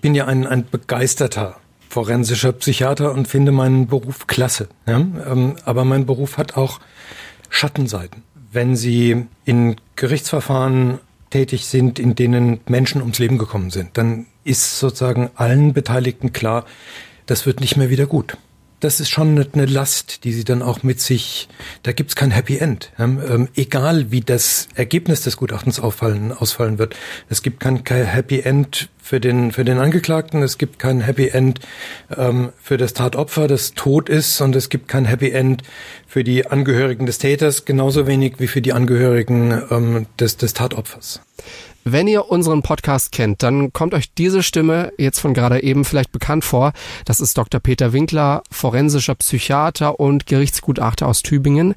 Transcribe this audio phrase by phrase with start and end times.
[0.00, 4.68] ich bin ja ein, ein begeisterter forensischer Psychiater und finde meinen Beruf klasse.
[4.86, 4.96] Ja?
[4.96, 6.80] Ähm, aber mein Beruf hat auch
[7.50, 8.22] Schattenseiten.
[8.50, 14.78] Wenn Sie in Gerichtsverfahren tätig sind, in denen Menschen ums Leben gekommen sind, dann ist
[14.78, 16.64] sozusagen allen Beteiligten klar,
[17.26, 18.38] das wird nicht mehr wieder gut
[18.80, 21.48] das ist schon eine Last, die sie dann auch mit sich,
[21.82, 22.92] da gibt's kein Happy End.
[22.98, 26.96] Ähm, egal wie das Ergebnis des Gutachtens auffallen, ausfallen wird.
[27.28, 31.28] Es gibt kein, kein Happy End für den, für den Angeklagten, es gibt kein Happy
[31.28, 31.60] End
[32.16, 35.62] ähm, für das Tatopfer, das tot ist, und es gibt kein Happy End
[36.06, 41.20] für die Angehörigen des Täters, genauso wenig wie für die Angehörigen ähm, des, des Tatopfers.
[41.84, 46.12] Wenn ihr unseren Podcast kennt, dann kommt euch diese Stimme jetzt von gerade eben vielleicht
[46.12, 46.72] bekannt vor.
[47.06, 47.58] Das ist Dr.
[47.58, 51.74] Peter Winkler, forensischer Psychiater und Gerichtsgutachter aus Tübingen.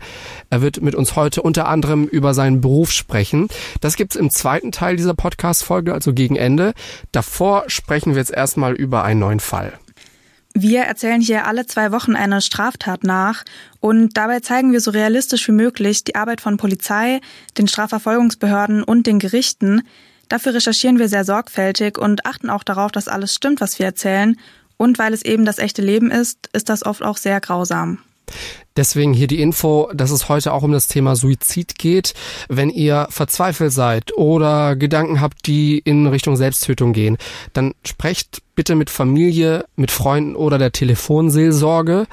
[0.49, 3.47] Er wird mit uns heute unter anderem über seinen Beruf sprechen.
[3.79, 6.73] Das gibt's im zweiten Teil dieser Podcast-Folge, also gegen Ende.
[7.13, 9.73] Davor sprechen wir jetzt erstmal über einen neuen Fall.
[10.55, 13.43] Wir erzählen hier alle zwei Wochen eine Straftat nach
[13.79, 17.21] und dabei zeigen wir so realistisch wie möglich die Arbeit von Polizei,
[17.57, 19.81] den Strafverfolgungsbehörden und den Gerichten.
[20.29, 24.37] Dafür recherchieren wir sehr sorgfältig und achten auch darauf, dass alles stimmt, was wir erzählen.
[24.77, 27.99] Und weil es eben das echte Leben ist, ist das oft auch sehr grausam.
[28.75, 32.13] Deswegen hier die Info, dass es heute auch um das Thema Suizid geht.
[32.49, 37.17] Wenn ihr verzweifelt seid oder Gedanken habt, die in Richtung Selbsttötung gehen,
[37.53, 42.07] dann sprecht bitte mit Familie, mit Freunden oder der Telefonseelsorge.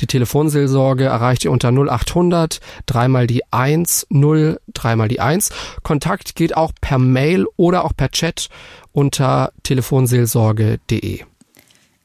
[0.00, 5.50] Die Telefonseelsorge erreicht ihr unter 0800 dreimal die 1 0 dreimal die 1.
[5.82, 8.48] Kontakt geht auch per Mail oder auch per Chat
[8.92, 11.24] unter telefonseelsorge.de.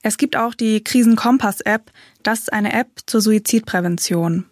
[0.03, 1.91] Es gibt auch die Krisenkompass-App.
[2.25, 4.45] Das ist eine App zur Suizidprävention.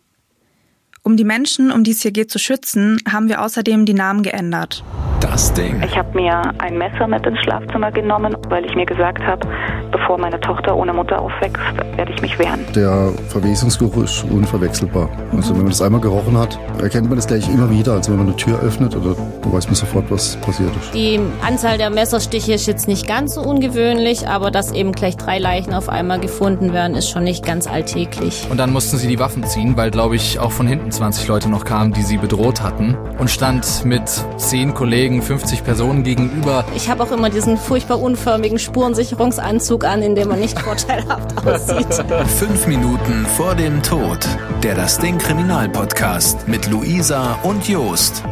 [1.05, 4.23] Um die Menschen, um die es hier geht, zu schützen, haben wir außerdem die Namen
[4.23, 4.85] geändert.
[5.19, 5.81] Das Ding.
[5.83, 9.45] Ich habe mir ein Messer mit ins Schlafzimmer genommen, weil ich mir gesagt habe,
[9.91, 11.61] bevor meine Tochter ohne Mutter aufwächst,
[11.97, 12.61] werde ich mich wehren.
[12.73, 15.09] Der Verwesungsgeruch ist unverwechselbar.
[15.35, 17.93] Also wenn man das einmal gerochen hat, erkennt man das gleich immer wieder.
[17.93, 19.15] Also wenn man eine Tür öffnet, oder
[19.53, 20.93] weiß man sofort, was passiert ist.
[20.93, 25.37] Die Anzahl der Messerstiche ist jetzt nicht ganz so ungewöhnlich, aber dass eben gleich drei
[25.37, 28.47] Leichen auf einmal gefunden werden, ist schon nicht ganz alltäglich.
[28.49, 31.49] Und dann mussten sie die Waffen ziehen, weil, glaube ich, auch von hinten 20 Leute
[31.49, 34.03] noch kamen, die sie bedroht hatten und stand mit
[34.37, 36.63] 10 Kollegen, 50 Personen gegenüber.
[36.75, 42.05] Ich habe auch immer diesen furchtbar unförmigen Spurensicherungsanzug an, in dem man nicht vorteilhaft aussieht.
[42.37, 44.19] Fünf Minuten vor dem Tod.
[44.61, 48.23] Der Das Ding Kriminalpodcast mit Luisa und Jost.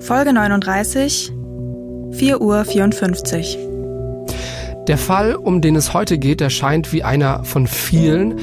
[0.00, 1.32] Folge 39,
[2.12, 3.70] 4.54 Uhr.
[4.88, 8.40] Der Fall, um den es heute geht, erscheint wie einer von vielen,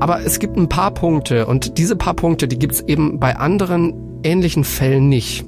[0.00, 3.36] aber es gibt ein paar Punkte und diese paar Punkte, die gibt es eben bei
[3.36, 5.44] anderen ähnlichen Fällen nicht.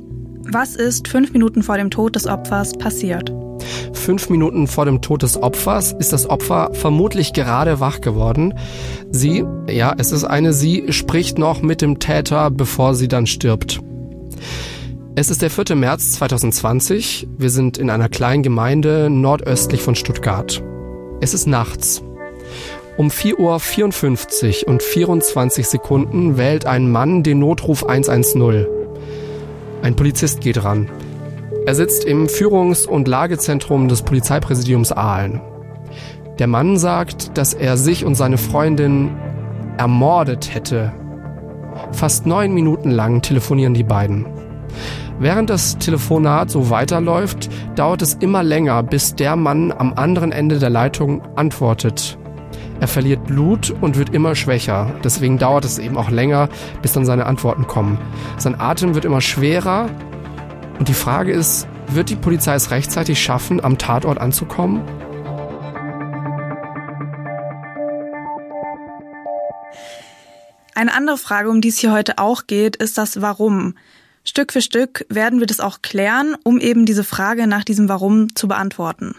[0.50, 3.32] Was ist fünf Minuten vor dem Tod des Opfers passiert?
[3.92, 8.54] Fünf Minuten vor dem Tod des Opfers ist das Opfer vermutlich gerade wach geworden.
[9.10, 13.80] Sie, ja, es ist eine Sie, spricht noch mit dem Täter, bevor sie dann stirbt.
[15.14, 15.76] Es ist der 4.
[15.76, 17.28] März 2020.
[17.38, 20.62] Wir sind in einer kleinen Gemeinde nordöstlich von Stuttgart.
[21.20, 22.02] Es ist nachts.
[22.98, 28.66] Um 4.54 Uhr und 24 Sekunden wählt ein Mann den Notruf 110.
[29.80, 30.90] Ein Polizist geht ran.
[31.64, 35.40] Er sitzt im Führungs- und Lagezentrum des Polizeipräsidiums Aalen.
[36.38, 39.10] Der Mann sagt, dass er sich und seine Freundin
[39.78, 40.92] ermordet hätte.
[41.92, 44.26] Fast neun Minuten lang telefonieren die beiden.
[45.18, 50.58] Während das Telefonat so weiterläuft, dauert es immer länger, bis der Mann am anderen Ende
[50.58, 52.18] der Leitung antwortet.
[52.82, 54.92] Er verliert Blut und wird immer schwächer.
[55.04, 56.48] Deswegen dauert es eben auch länger,
[56.82, 57.96] bis dann seine Antworten kommen.
[58.38, 59.88] Sein Atem wird immer schwerer.
[60.80, 64.82] Und die Frage ist, wird die Polizei es rechtzeitig schaffen, am Tatort anzukommen?
[70.74, 73.76] Eine andere Frage, um die es hier heute auch geht, ist das Warum.
[74.24, 78.34] Stück für Stück werden wir das auch klären, um eben diese Frage nach diesem Warum
[78.34, 79.14] zu beantworten.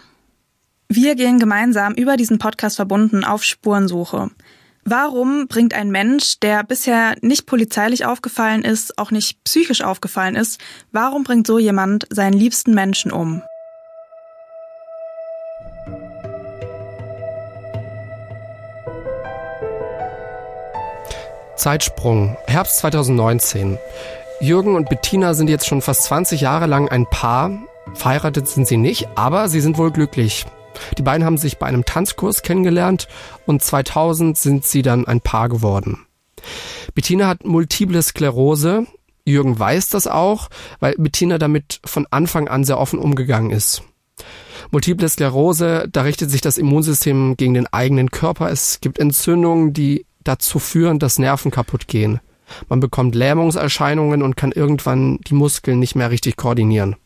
[0.96, 4.30] Wir gehen gemeinsam über diesen Podcast verbunden auf Spurensuche.
[4.84, 10.60] Warum bringt ein Mensch, der bisher nicht polizeilich aufgefallen ist, auch nicht psychisch aufgefallen ist,
[10.92, 13.42] warum bringt so jemand seinen liebsten Menschen um?
[21.56, 23.78] Zeitsprung, Herbst 2019.
[24.40, 27.50] Jürgen und Bettina sind jetzt schon fast 20 Jahre lang ein Paar.
[27.94, 30.46] Verheiratet sind sie nicht, aber sie sind wohl glücklich.
[30.98, 33.08] Die beiden haben sich bei einem Tanzkurs kennengelernt
[33.46, 36.06] und 2000 sind sie dann ein Paar geworden.
[36.94, 38.86] Bettina hat multiple Sklerose.
[39.24, 40.50] Jürgen weiß das auch,
[40.80, 43.82] weil Bettina damit von Anfang an sehr offen umgegangen ist.
[44.70, 48.50] Multiple Sklerose, da richtet sich das Immunsystem gegen den eigenen Körper.
[48.50, 52.20] Es gibt Entzündungen, die dazu führen, dass Nerven kaputt gehen.
[52.68, 56.96] Man bekommt Lähmungserscheinungen und kann irgendwann die Muskeln nicht mehr richtig koordinieren.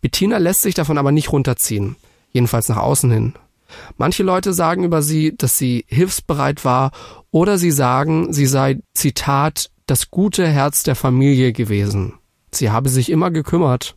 [0.00, 1.96] Bettina lässt sich davon aber nicht runterziehen,
[2.32, 3.34] jedenfalls nach außen hin.
[3.96, 6.90] Manche Leute sagen über sie, dass sie hilfsbereit war
[7.30, 12.14] oder sie sagen, sie sei, Zitat, das gute Herz der Familie gewesen.
[12.50, 13.96] Sie habe sich immer gekümmert.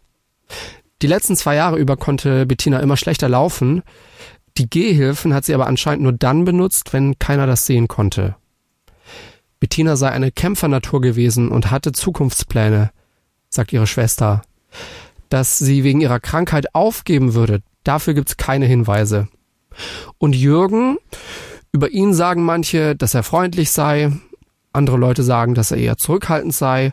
[1.02, 3.84] Die letzten zwei Jahre über konnte Bettina immer schlechter laufen.
[4.58, 8.36] Die Gehhilfen hat sie aber anscheinend nur dann benutzt, wenn keiner das sehen konnte.
[9.60, 12.92] Bettina sei eine Kämpfernatur gewesen und hatte Zukunftspläne,
[13.50, 14.42] sagt ihre Schwester.
[15.30, 19.28] Dass sie wegen ihrer Krankheit aufgeben würde, dafür gibt's keine Hinweise.
[20.18, 20.98] Und Jürgen,
[21.72, 24.12] über ihn sagen manche, dass er freundlich sei,
[24.76, 26.92] andere Leute sagen, dass er eher zurückhaltend sei.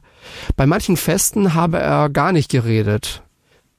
[0.57, 3.23] Bei manchen Festen habe er gar nicht geredet.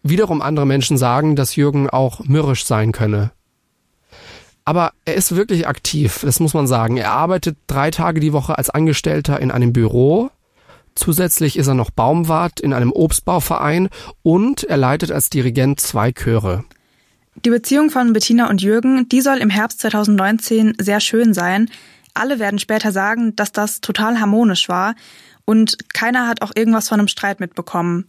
[0.03, 3.31] Wiederum andere Menschen sagen, dass Jürgen auch mürrisch sein könne.
[4.65, 6.97] Aber er ist wirklich aktiv, das muss man sagen.
[6.97, 10.29] Er arbeitet drei Tage die Woche als Angestellter in einem Büro.
[10.95, 13.89] Zusätzlich ist er noch Baumwart in einem Obstbauverein
[14.21, 16.63] und er leitet als Dirigent zwei Chöre.
[17.35, 21.69] Die Beziehung von Bettina und Jürgen, die soll im Herbst 2019 sehr schön sein.
[22.13, 24.95] Alle werden später sagen, dass das total harmonisch war
[25.45, 28.05] und keiner hat auch irgendwas von einem Streit mitbekommen.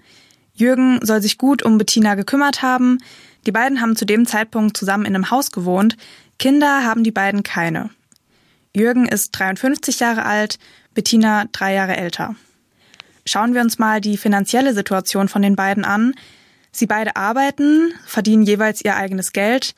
[0.53, 2.99] Jürgen soll sich gut um Bettina gekümmert haben.
[3.47, 5.97] Die beiden haben zu dem Zeitpunkt zusammen in einem Haus gewohnt.
[6.39, 7.91] Kinder haben die beiden keine.
[8.75, 10.59] Jürgen ist 53 Jahre alt,
[10.95, 12.37] Bettina drei Jahre älter.
[13.27, 16.15] Schauen wir uns mal die finanzielle Situation von den beiden an.
[16.75, 19.77] Sie beide arbeiten, verdienen jeweils ihr eigenes Geld.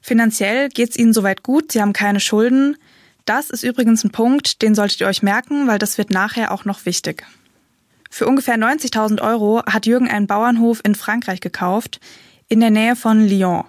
[0.00, 2.76] Finanziell geht's ihnen soweit gut, sie haben keine Schulden.
[3.24, 6.64] Das ist übrigens ein Punkt, den solltet ihr euch merken, weil das wird nachher auch
[6.64, 7.24] noch wichtig.
[8.10, 12.00] Für ungefähr 90.000 Euro hat Jürgen einen Bauernhof in Frankreich gekauft,
[12.48, 13.64] in der Nähe von Lyon.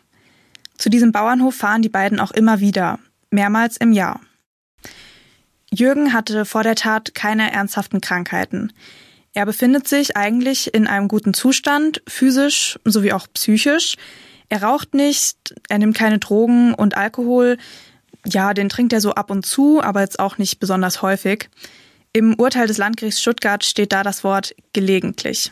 [0.75, 2.97] Zu diesem Bauernhof fahren die beiden auch immer wieder,
[3.29, 4.19] mehrmals im Jahr.
[5.71, 8.73] Jürgen hatte vor der Tat keine ernsthaften Krankheiten.
[9.36, 13.96] Er befindet sich eigentlich in einem guten Zustand, physisch sowie auch psychisch.
[14.48, 17.58] Er raucht nicht, er nimmt keine Drogen und Alkohol.
[18.26, 21.50] Ja, den trinkt er so ab und zu, aber jetzt auch nicht besonders häufig.
[22.14, 25.52] Im Urteil des Landgerichts Stuttgart steht da das Wort gelegentlich.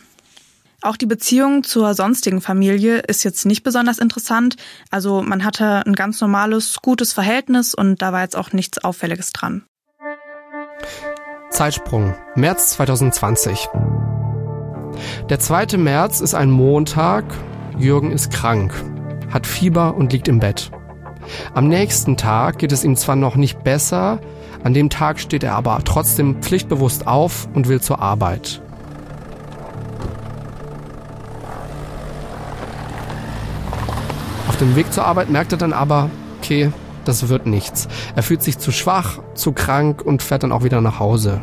[0.81, 4.55] Auch die Beziehung zur sonstigen Familie ist jetzt nicht besonders interessant.
[4.91, 9.33] Also man hatte ein ganz normales, gutes Verhältnis und da war jetzt auch nichts Auffälliges
[9.33, 9.65] dran.
[11.53, 12.15] Zeitsprung.
[12.33, 13.69] März 2020.
[15.29, 15.77] Der 2.
[15.77, 17.25] März ist ein Montag.
[17.77, 18.73] Jürgen ist krank,
[19.31, 20.71] hat Fieber und liegt im Bett.
[21.53, 24.19] Am nächsten Tag geht es ihm zwar noch nicht besser,
[24.63, 28.61] an dem Tag steht er aber trotzdem pflichtbewusst auf und will zur Arbeit.
[34.47, 36.09] Auf dem Weg zur Arbeit merkt er dann aber,
[36.39, 36.71] okay,
[37.05, 37.87] das wird nichts.
[38.15, 41.41] Er fühlt sich zu schwach, zu krank und fährt dann auch wieder nach Hause.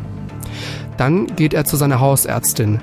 [0.96, 2.80] Dann geht er zu seiner Hausärztin.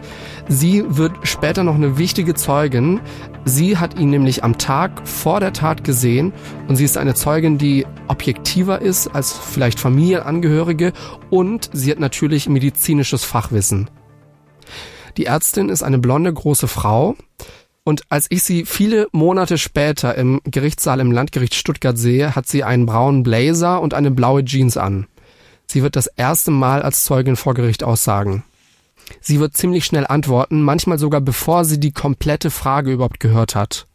[0.47, 3.00] Sie wird später noch eine wichtige Zeugin.
[3.45, 6.33] Sie hat ihn nämlich am Tag vor der Tat gesehen
[6.68, 10.94] und sie ist eine Zeugin, die objektiver ist als vielleicht Familienangehörige
[11.30, 13.89] und sie hat natürlich medizinisches Fachwissen.
[15.18, 17.15] Die Ärztin ist eine blonde große Frau
[17.87, 22.65] und als ich sie viele Monate später im Gerichtssaal im Landgericht Stuttgart sehe, hat sie
[22.65, 25.07] einen braunen Blazer und eine blaue Jeans an.
[25.67, 28.44] Sie wird das erste Mal als Zeugin vor Gericht aussagen.
[29.21, 33.87] Sie wird ziemlich schnell antworten, manchmal sogar bevor sie die komplette Frage überhaupt gehört hat.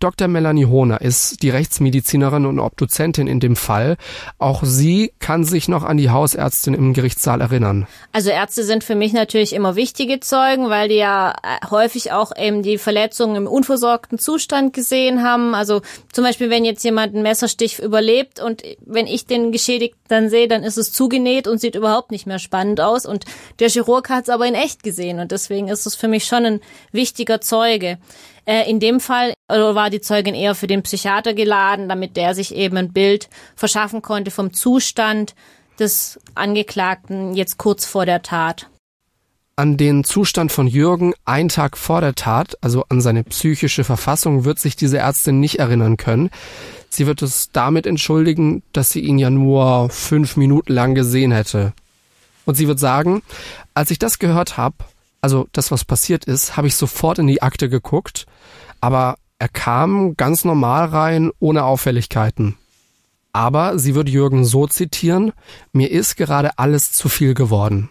[0.00, 0.28] Dr.
[0.28, 3.96] Melanie Hohner ist die Rechtsmedizinerin und Obduzentin in dem Fall.
[4.38, 7.86] Auch sie kann sich noch an die Hausärztin im Gerichtssaal erinnern.
[8.12, 12.32] Also Ärzte sind für mich natürlich immer wichtige Zeugen, weil die ja äh, häufig auch
[12.36, 15.54] eben die Verletzungen im unversorgten Zustand gesehen haben.
[15.54, 15.82] Also
[16.12, 20.48] zum Beispiel, wenn jetzt jemand einen Messerstich überlebt und wenn ich den Geschädigten dann sehe,
[20.48, 23.06] dann ist es zugenäht und sieht überhaupt nicht mehr spannend aus.
[23.06, 23.24] Und
[23.58, 26.44] der Chirurg hat es aber in echt gesehen und deswegen ist es für mich schon
[26.44, 26.60] ein
[26.92, 27.98] wichtiger Zeuge.
[28.46, 32.54] Äh, in dem Fall war die Zeugin eher für den Psychiater geladen, damit der sich
[32.54, 35.34] eben ein Bild verschaffen konnte vom Zustand
[35.78, 38.68] des Angeklagten jetzt kurz vor der Tat.
[39.56, 44.44] An den Zustand von Jürgen einen Tag vor der Tat, also an seine psychische Verfassung,
[44.44, 46.30] wird sich diese Ärztin nicht erinnern können.
[46.88, 51.72] Sie wird es damit entschuldigen, dass sie ihn ja nur fünf Minuten lang gesehen hätte.
[52.46, 53.22] Und sie wird sagen,
[53.74, 54.76] als ich das gehört habe,
[55.24, 58.26] also das, was passiert ist, habe ich sofort in die Akte geguckt,
[58.82, 62.56] aber er kam ganz normal rein, ohne Auffälligkeiten.
[63.32, 65.32] Aber, sie wird Jürgen so zitieren,
[65.72, 67.88] mir ist gerade alles zu viel geworden.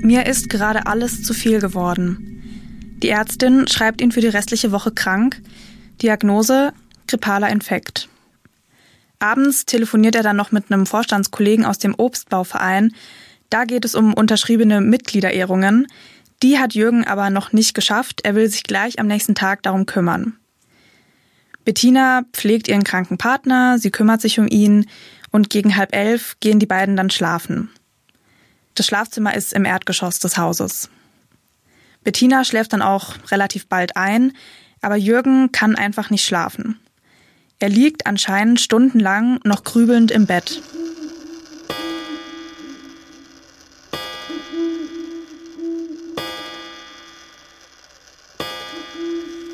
[0.00, 2.33] Mir ist gerade alles zu viel geworden.
[3.04, 5.42] Die Ärztin schreibt ihn für die restliche Woche krank.
[6.00, 6.72] Diagnose
[7.06, 8.08] grippaler Infekt.
[9.18, 12.94] Abends telefoniert er dann noch mit einem Vorstandskollegen aus dem Obstbauverein.
[13.50, 15.86] Da geht es um unterschriebene Mitgliederehrungen.
[16.42, 18.22] Die hat Jürgen aber noch nicht geschafft.
[18.24, 20.38] Er will sich gleich am nächsten Tag darum kümmern.
[21.66, 24.86] Bettina pflegt ihren kranken Partner, sie kümmert sich um ihn
[25.30, 27.68] und gegen halb elf gehen die beiden dann schlafen.
[28.74, 30.88] Das Schlafzimmer ist im Erdgeschoss des Hauses.
[32.04, 34.32] Bettina schläft dann auch relativ bald ein,
[34.82, 36.78] aber Jürgen kann einfach nicht schlafen.
[37.58, 40.62] Er liegt anscheinend stundenlang noch grübelnd im Bett.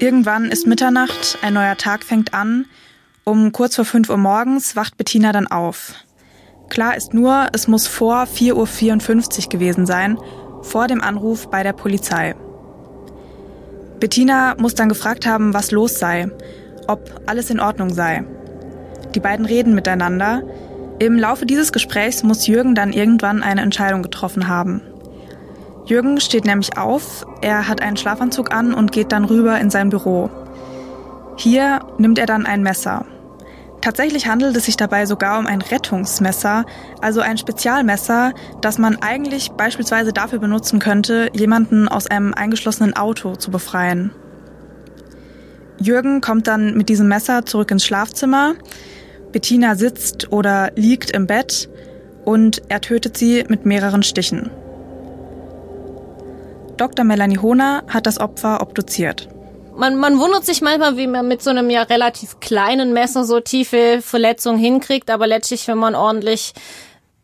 [0.01, 2.67] Irgendwann ist Mitternacht, ein neuer Tag fängt an.
[3.23, 5.93] Um kurz vor 5 Uhr morgens wacht Bettina dann auf.
[6.71, 10.19] Klar ist nur, es muss vor 4.54 Uhr gewesen sein,
[10.63, 12.35] vor dem Anruf bei der Polizei.
[13.99, 16.31] Bettina muss dann gefragt haben, was los sei,
[16.87, 18.25] ob alles in Ordnung sei.
[19.15, 20.43] Die beiden reden miteinander.
[20.99, 24.83] Im Laufe dieses Gesprächs muss Jürgen dann irgendwann eine Entscheidung getroffen haben.
[25.87, 29.91] Jürgen steht nämlich auf, er hat einen Schlafanzug an und geht dann rüber in sein
[29.91, 30.31] Büro.
[31.37, 33.05] Hier nimmt er dann ein Messer.
[33.81, 36.67] Tatsächlich handelt es sich dabei sogar um ein Rettungsmesser,
[37.01, 43.37] also ein Spezialmesser, das man eigentlich beispielsweise dafür benutzen könnte, jemanden aus einem eingeschlossenen Auto
[43.37, 44.11] zu befreien.
[45.79, 48.55] Jürgen kommt dann mit diesem Messer zurück ins Schlafzimmer.
[49.33, 51.71] Bettina sitzt oder liegt im Bett
[52.27, 54.51] und er tötet sie mit mehreren Stichen.
[56.77, 57.05] Dr.
[57.05, 59.29] Melanie Hohner hat das Opfer obduziert.
[59.81, 63.41] Man, man wundert sich manchmal, wie man mit so einem ja relativ kleinen Messer so
[63.41, 66.53] tiefe Verletzungen hinkriegt, aber letztlich, wenn man ordentlich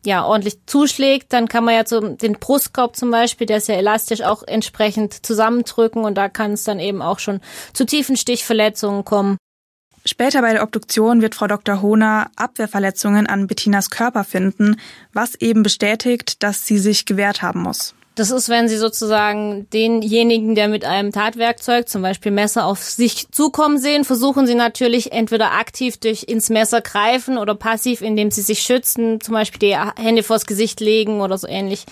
[0.06, 3.74] ja, ordentlich zuschlägt, dann kann man ja so den Brustkorb zum Beispiel, der ist ja
[3.74, 7.40] elastisch, auch entsprechend zusammendrücken und da kann es dann eben auch schon
[7.74, 9.36] zu tiefen Stichverletzungen kommen.
[10.06, 11.82] Später bei der Obduktion wird Frau Dr.
[11.82, 14.80] Hohner Abwehrverletzungen an Bettinas Körper finden,
[15.12, 17.95] was eben bestätigt, dass sie sich gewehrt haben muss.
[18.16, 23.30] Das ist, wenn Sie sozusagen denjenigen, der mit einem Tatwerkzeug, zum Beispiel Messer, auf sich
[23.30, 28.40] zukommen sehen, versuchen Sie natürlich entweder aktiv durch ins Messer greifen oder passiv, indem Sie
[28.40, 31.84] sich schützen, zum Beispiel die Hände vors Gesicht legen oder so ähnlich,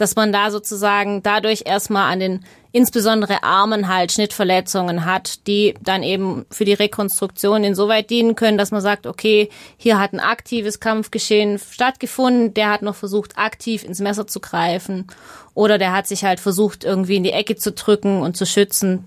[0.00, 6.02] dass man da sozusagen dadurch erstmal an den insbesondere Armen halt Schnittverletzungen hat, die dann
[6.02, 10.80] eben für die Rekonstruktion insoweit dienen können, dass man sagt, okay, hier hat ein aktives
[10.80, 15.06] Kampfgeschehen stattgefunden, der hat noch versucht, aktiv ins Messer zu greifen
[15.54, 19.04] oder der hat sich halt versucht, irgendwie in die Ecke zu drücken und zu schützen.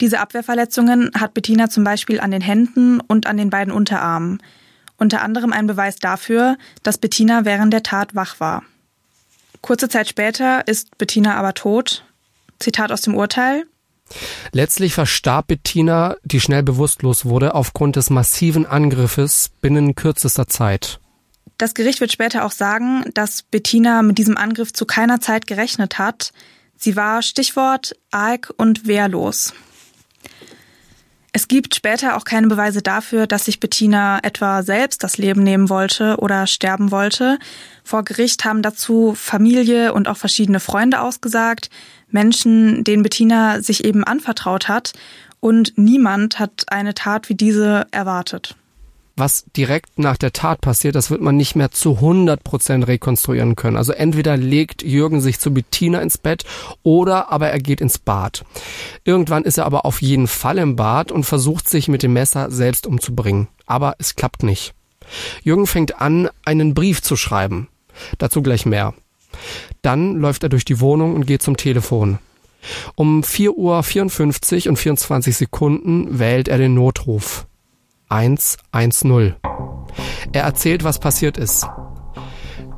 [0.00, 4.42] Diese Abwehrverletzungen hat Bettina zum Beispiel an den Händen und an den beiden Unterarmen.
[4.96, 8.62] Unter anderem ein Beweis dafür, dass Bettina während der Tat wach war.
[9.62, 12.04] Kurze Zeit später ist Bettina aber tot,
[12.58, 13.64] Zitat aus dem Urteil.
[14.52, 21.00] Letztlich verstarb Bettina, die schnell bewusstlos wurde, aufgrund des massiven Angriffes binnen kürzester Zeit.
[21.58, 25.98] Das Gericht wird später auch sagen, dass Bettina mit diesem Angriff zu keiner Zeit gerechnet
[25.98, 26.32] hat.
[26.76, 29.54] Sie war Stichwort arg und wehrlos.
[31.34, 35.70] Es gibt später auch keine Beweise dafür, dass sich Bettina etwa selbst das Leben nehmen
[35.70, 37.38] wollte oder sterben wollte.
[37.84, 41.70] Vor Gericht haben dazu Familie und auch verschiedene Freunde ausgesagt.
[42.10, 44.92] Menschen, denen Bettina sich eben anvertraut hat.
[45.40, 48.54] Und niemand hat eine Tat wie diese erwartet.
[49.14, 53.56] Was direkt nach der Tat passiert, das wird man nicht mehr zu 100 Prozent rekonstruieren
[53.56, 53.76] können.
[53.76, 56.44] Also entweder legt Jürgen sich zu Bettina ins Bett
[56.82, 58.44] oder aber er geht ins Bad.
[59.04, 62.50] Irgendwann ist er aber auf jeden Fall im Bad und versucht sich mit dem Messer
[62.50, 63.48] selbst umzubringen.
[63.66, 64.72] Aber es klappt nicht.
[65.42, 67.68] Jürgen fängt an, einen Brief zu schreiben.
[68.16, 68.94] Dazu gleich mehr.
[69.82, 72.18] Dann läuft er durch die Wohnung und geht zum Telefon.
[72.94, 77.46] Um 4.54 Uhr und 24 Sekunden wählt er den Notruf.
[78.12, 79.34] 110.
[80.32, 81.66] Er erzählt, was passiert ist.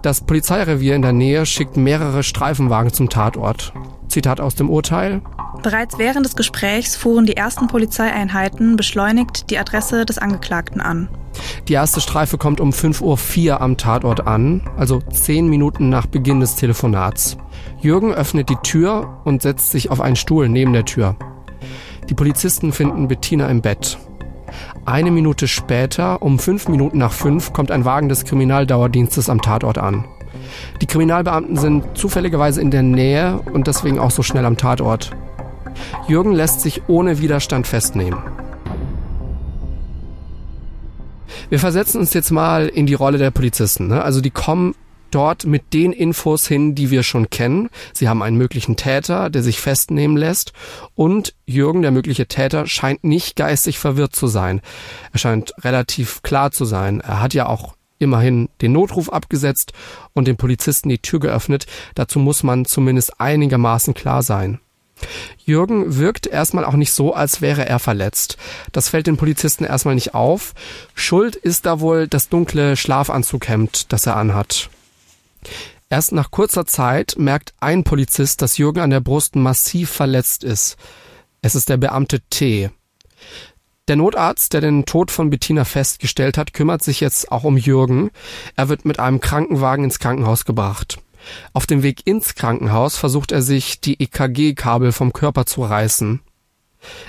[0.03, 3.73] Das Polizeirevier in der Nähe schickt mehrere Streifenwagen zum Tatort.
[4.09, 5.23] Zitat aus dem Urteil.
[5.63, 11.09] Bereits während des Gesprächs fuhren die ersten Polizeieinheiten beschleunigt die Adresse des Angeklagten an.
[11.69, 16.41] Die erste Streife kommt um 5.04 Uhr am Tatort an, also zehn Minuten nach Beginn
[16.41, 17.39] des Telefonats.
[17.81, 21.17] Jürgen öffnet die Tür und setzt sich auf einen Stuhl neben der Tür.
[22.09, 23.99] Die Polizisten finden Bettina im Bett.
[24.87, 29.79] Eine Minute später, um fünf Minuten nach fünf, kommt ein Wagen des Kriminaldauerdienstes am Tatort
[29.79, 30.05] an.
[30.83, 35.11] Die Kriminalbeamten sind zufälligerweise in der Nähe und deswegen auch so schnell am Tatort.
[36.07, 38.19] Jürgen lässt sich ohne Widerstand festnehmen.
[41.49, 43.89] Wir versetzen uns jetzt mal in die Rolle der Polizisten.
[43.89, 44.03] Ne?
[44.03, 44.75] Also die kommen
[45.15, 47.71] dort mit den Infos hin, die wir schon kennen.
[47.93, 50.53] Sie haben einen möglichen Täter, der sich festnehmen lässt.
[50.95, 54.61] Und Jürgen, der mögliche Täter, scheint nicht geistig verwirrt zu sein.
[55.13, 57.01] Er scheint relativ klar zu sein.
[57.01, 59.73] Er hat ja auch immerhin den Notruf abgesetzt
[60.13, 61.67] und den Polizisten die Tür geöffnet.
[61.95, 64.61] Dazu muss man zumindest einigermaßen klar sein.
[65.45, 68.37] Jürgen wirkt erstmal auch nicht so, als wäre er verletzt.
[68.73, 70.55] Das fällt den Polizisten erstmal nicht auf.
[70.95, 74.71] Schuld ist da wohl das dunkle Schlafanzughemd, das er anhat.
[75.91, 80.77] Erst nach kurzer Zeit merkt ein Polizist, dass Jürgen an der Brust massiv verletzt ist.
[81.43, 82.71] Es ist der Beamte T.
[83.87, 88.11] Der Notarzt, der den Tod von Bettina festgestellt hat, kümmert sich jetzt auch um Jürgen.
[88.57, 90.99] Er wird mit einem Krankenwagen ins Krankenhaus gebracht.
[91.53, 96.21] Auf dem Weg ins Krankenhaus versucht er sich die EKG-Kabel vom Körper zu reißen.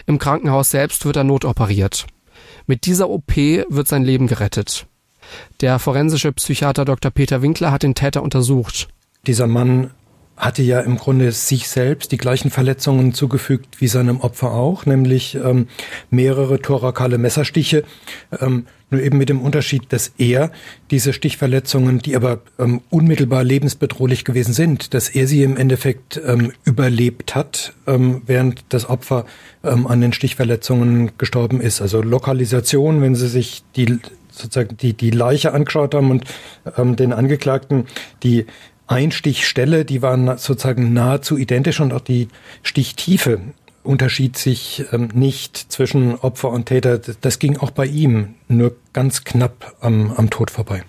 [0.06, 2.08] Im Krankenhaus selbst wird er notoperiert.
[2.66, 4.86] Mit dieser OP wird sein Leben gerettet.
[5.62, 7.12] Der forensische Psychiater Dr.
[7.12, 8.88] Peter Winkler hat den Täter untersucht.
[9.26, 9.92] Dieser Mann
[10.38, 15.36] hatte ja im Grunde sich selbst die gleichen Verletzungen zugefügt wie seinem Opfer auch, nämlich
[15.36, 15.68] ähm,
[16.10, 17.84] mehrere thorakale Messerstiche,
[18.42, 20.52] ähm, nur eben mit dem Unterschied, dass er
[20.92, 26.52] diese Stichverletzungen, die aber ähm, unmittelbar lebensbedrohlich gewesen sind, dass er sie im Endeffekt ähm,
[26.66, 29.26] überlebt hat, ähm, während das Opfer
[29.64, 31.82] ähm, an den Stichverletzungen gestorben ist.
[31.82, 34.00] Also Lokalisation, wenn Sie sich die
[34.38, 36.26] sozusagen die, die Leiche angeschaut haben und
[36.78, 37.86] ähm, den Angeklagten,
[38.24, 38.46] die
[38.88, 42.28] Einstichstelle, die waren sozusagen nahezu identisch und auch die
[42.62, 43.42] Stichtiefe
[43.84, 47.00] unterschied sich ähm, nicht zwischen Opfer und Täter.
[47.00, 50.84] Das ging auch bei ihm nur ganz knapp am, am Tod vorbei.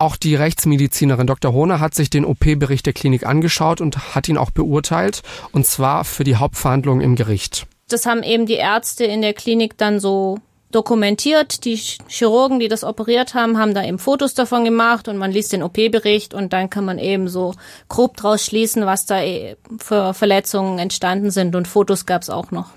[0.00, 1.52] Auch die Rechtsmedizinerin Dr.
[1.52, 6.04] Hohner hat sich den OP-Bericht der Klinik angeschaut und hat ihn auch beurteilt, und zwar
[6.04, 7.66] für die Hauptverhandlung im Gericht.
[7.88, 10.38] Das haben eben die Ärzte in der Klinik dann so
[10.70, 11.64] dokumentiert.
[11.64, 15.52] Die Chirurgen, die das operiert haben, haben da eben Fotos davon gemacht und man liest
[15.52, 17.54] den OP-Bericht und dann kann man eben so
[17.88, 22.50] grob draus schließen, was da äh, für Verletzungen entstanden sind und Fotos gab es auch
[22.50, 22.70] noch.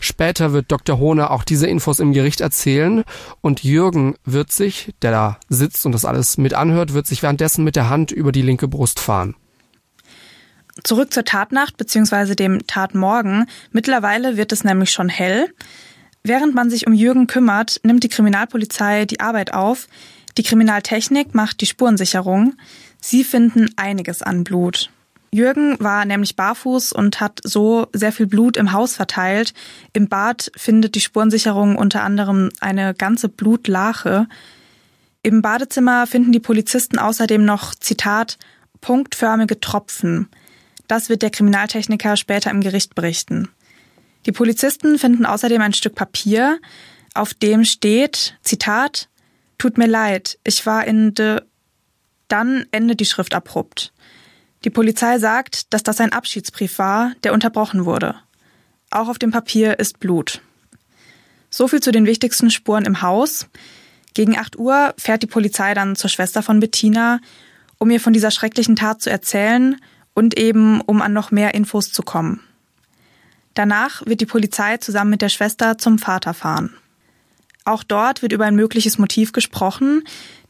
[0.00, 0.98] Später wird Dr.
[0.98, 3.04] Hohner auch diese Infos im Gericht erzählen
[3.40, 7.64] und Jürgen wird sich, der da sitzt und das alles mit anhört, wird sich währenddessen
[7.64, 9.34] mit der Hand über die linke Brust fahren.
[10.82, 12.34] Zurück zur Tatnacht bzw.
[12.34, 13.46] dem Tatmorgen.
[13.70, 15.48] Mittlerweile wird es nämlich schon hell.
[16.26, 19.88] Während man sich um Jürgen kümmert, nimmt die Kriminalpolizei die Arbeit auf.
[20.38, 22.54] Die Kriminaltechnik macht die Spurensicherung.
[22.98, 24.90] Sie finden einiges an Blut.
[25.30, 29.52] Jürgen war nämlich barfuß und hat so sehr viel Blut im Haus verteilt.
[29.92, 34.26] Im Bad findet die Spurensicherung unter anderem eine ganze Blutlache.
[35.22, 38.38] Im Badezimmer finden die Polizisten außerdem noch, Zitat,
[38.80, 40.28] punktförmige Tropfen.
[40.88, 43.50] Das wird der Kriminaltechniker später im Gericht berichten.
[44.26, 46.58] Die Polizisten finden außerdem ein Stück Papier,
[47.14, 49.08] auf dem steht, Zitat,
[49.58, 51.40] Tut mir leid, ich war in de...
[52.28, 53.92] Dann endet die Schrift abrupt.
[54.64, 58.16] Die Polizei sagt, dass das ein Abschiedsbrief war, der unterbrochen wurde.
[58.90, 60.40] Auch auf dem Papier ist Blut.
[61.50, 63.46] So viel zu den wichtigsten Spuren im Haus.
[64.14, 67.20] Gegen 8 Uhr fährt die Polizei dann zur Schwester von Bettina,
[67.78, 69.76] um ihr von dieser schrecklichen Tat zu erzählen
[70.14, 72.40] und eben um an noch mehr Infos zu kommen.
[73.54, 76.74] Danach wird die Polizei zusammen mit der Schwester zum Vater fahren.
[77.64, 80.04] Auch dort wird über ein mögliches Motiv gesprochen.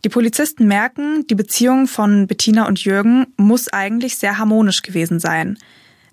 [0.05, 5.59] Die Polizisten merken, die Beziehung von Bettina und Jürgen muss eigentlich sehr harmonisch gewesen sein.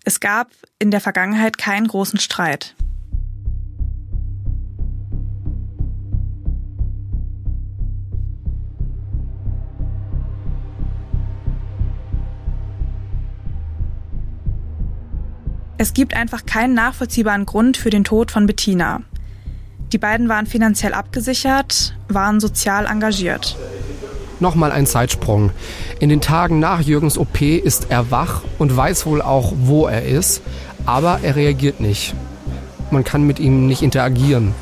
[0.03, 2.75] Es gab in der Vergangenheit keinen großen Streit.
[15.81, 19.01] Es gibt einfach keinen nachvollziehbaren Grund für den Tod von Bettina.
[19.91, 23.57] Die beiden waren finanziell abgesichert, waren sozial engagiert.
[24.39, 25.49] Nochmal ein Zeitsprung.
[25.99, 30.05] In den Tagen nach Jürgens OP ist er wach und weiß wohl auch, wo er
[30.05, 30.43] ist,
[30.85, 32.13] aber er reagiert nicht.
[32.91, 34.53] Man kann mit ihm nicht interagieren.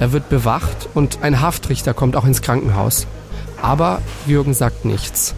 [0.00, 3.06] Er wird bewacht und ein Haftrichter kommt auch ins Krankenhaus.
[3.62, 5.36] Aber Jürgen sagt nichts.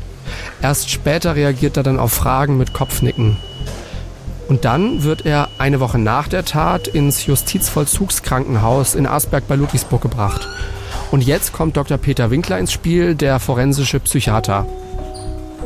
[0.62, 3.36] Erst später reagiert er dann auf Fragen mit Kopfnicken.
[4.48, 10.00] Und dann wird er eine Woche nach der Tat ins Justizvollzugskrankenhaus in Asberg bei Ludwigsburg
[10.00, 10.48] gebracht.
[11.10, 11.98] Und jetzt kommt Dr.
[11.98, 14.66] Peter Winkler ins Spiel, der forensische Psychiater.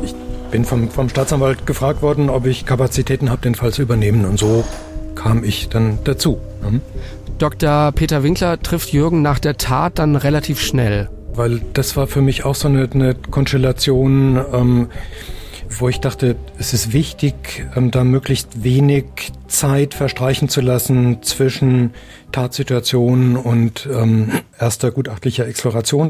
[0.03, 0.13] Ich
[0.51, 4.25] bin vom, vom Staatsanwalt gefragt worden, ob ich Kapazitäten habe, den Fall zu übernehmen.
[4.25, 4.65] Und so
[5.15, 6.39] kam ich dann dazu.
[6.61, 6.81] Hm?
[7.37, 7.91] Dr.
[7.93, 11.09] Peter Winkler trifft Jürgen nach der Tat dann relativ schnell.
[11.33, 14.43] Weil das war für mich auch so eine, eine Konstellation.
[14.53, 14.89] Ähm,
[15.79, 19.05] wo ich dachte, es ist wichtig, ähm, da möglichst wenig
[19.47, 21.93] Zeit verstreichen zu lassen zwischen
[22.31, 26.09] Tatsituation und ähm, erster gutachtlicher Exploration.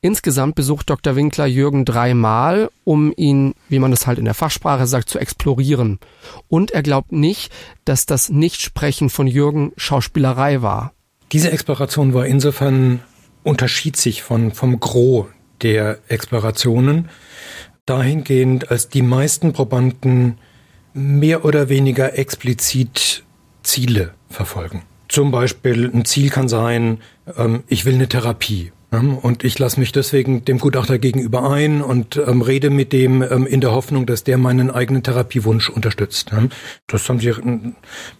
[0.00, 1.14] Insgesamt besucht Dr.
[1.14, 6.00] Winkler Jürgen dreimal, um ihn, wie man es halt in der Fachsprache sagt, zu explorieren.
[6.48, 7.52] Und er glaubt nicht,
[7.84, 10.92] dass das Nichtsprechen von Jürgen Schauspielerei war.
[11.30, 13.00] Diese Exploration war insofern
[13.44, 15.26] unterschied sich von, vom Gros
[15.62, 17.08] der Explorationen
[17.86, 20.38] dahingehend, als die meisten Probanden
[20.94, 23.24] mehr oder weniger explizit
[23.62, 24.82] Ziele verfolgen.
[25.08, 26.98] Zum Beispiel ein Ziel kann sein,
[27.36, 32.20] ähm, ich will eine Therapie und ich lasse mich deswegen dem Gutachter gegenüber ein und
[32.26, 36.30] ähm, rede mit dem ähm, in der Hoffnung, dass der meinen eigenen Therapiewunsch unterstützt.
[36.32, 36.50] Ne?
[36.88, 37.32] Das haben sie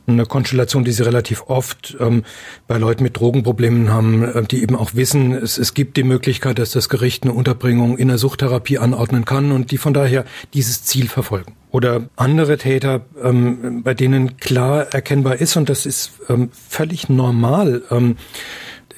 [0.06, 2.24] eine Konstellation, die sie relativ oft ähm,
[2.68, 6.58] bei Leuten mit Drogenproblemen haben, äh, die eben auch wissen, es, es gibt die Möglichkeit,
[6.58, 10.84] dass das Gericht eine Unterbringung in der Suchttherapie anordnen kann und die von daher dieses
[10.84, 11.54] Ziel verfolgen.
[11.70, 17.82] Oder andere Täter, ähm, bei denen klar erkennbar ist, und das ist ähm, völlig normal,
[17.90, 18.16] ähm,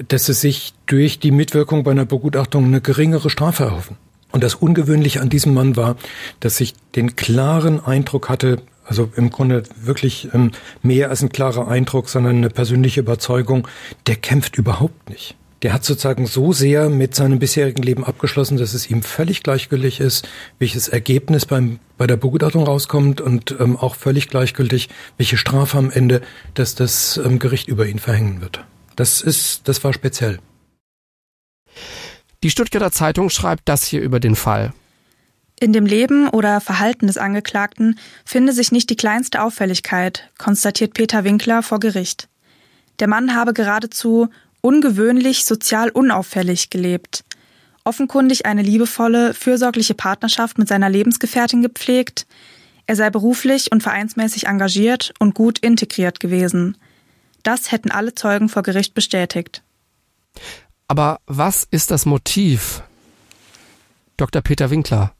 [0.09, 3.97] dass sie sich durch die Mitwirkung bei einer Begutachtung eine geringere Strafe erhoffen.
[4.33, 5.97] Und das Ungewöhnliche an diesem Mann war,
[6.41, 10.51] dass ich den klaren Eindruck hatte, also im Grunde wirklich ähm,
[10.83, 13.69] mehr als ein klarer Eindruck, sondern eine persönliche Überzeugung,
[14.07, 15.37] der kämpft überhaupt nicht.
[15.63, 20.01] Der hat sozusagen so sehr mit seinem bisherigen Leben abgeschlossen, dass es ihm völlig gleichgültig
[20.01, 20.29] ist,
[20.59, 25.91] welches Ergebnis beim, bei der Begutachtung rauskommt und ähm, auch völlig gleichgültig, welche Strafe am
[25.91, 26.21] Ende
[26.55, 28.65] dass das ähm, Gericht über ihn verhängen wird.
[28.97, 30.39] Das ist, das war speziell.
[32.43, 34.73] Die Stuttgarter Zeitung schreibt das hier über den Fall.
[35.61, 41.25] In dem Leben oder Verhalten des Angeklagten finde sich nicht die kleinste Auffälligkeit, konstatiert Peter
[41.25, 42.29] Winkler vor Gericht.
[42.99, 44.29] Der Mann habe geradezu
[44.61, 47.25] ungewöhnlich sozial unauffällig gelebt,
[47.85, 52.27] offenkundig eine liebevolle, fürsorgliche Partnerschaft mit seiner Lebensgefährtin gepflegt,
[52.87, 56.77] er sei beruflich und vereinsmäßig engagiert und gut integriert gewesen.
[57.45, 59.63] Das hätten alle Zeugen vor Gericht bestätigt.
[60.89, 62.83] Aber was ist das Motiv?
[64.17, 64.43] Dr.
[64.43, 65.13] Peter Winkler.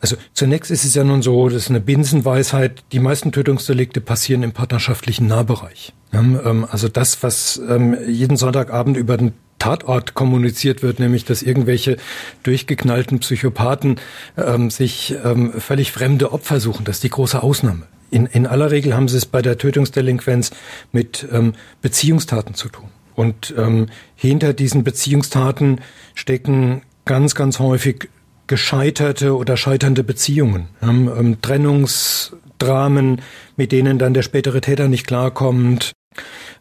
[0.00, 4.42] Also zunächst ist es ja nun so, das ist eine Binsenweisheit, die meisten Tötungsdelikte passieren
[4.42, 5.92] im partnerschaftlichen Nahbereich.
[6.12, 11.98] Ähm, also das, was ähm, jeden Sonntagabend über den Tatort kommuniziert wird, nämlich dass irgendwelche
[12.44, 14.00] durchgeknallten Psychopathen
[14.38, 15.14] ähm, sich
[15.58, 17.86] völlig fremde Opfer suchen, das ist die große Ausnahme.
[18.10, 20.50] In, in aller Regel haben sie es bei der Tötungsdelinquenz
[20.92, 22.88] mit ähm, Beziehungstaten zu tun.
[23.14, 25.80] Und ähm, hinter diesen Beziehungstaten
[26.14, 28.08] stecken ganz, ganz häufig
[28.46, 30.68] gescheiterte oder scheiternde Beziehungen.
[30.82, 33.22] Ähm, Trennungsdramen,
[33.56, 35.92] mit denen dann der spätere Täter nicht klarkommt,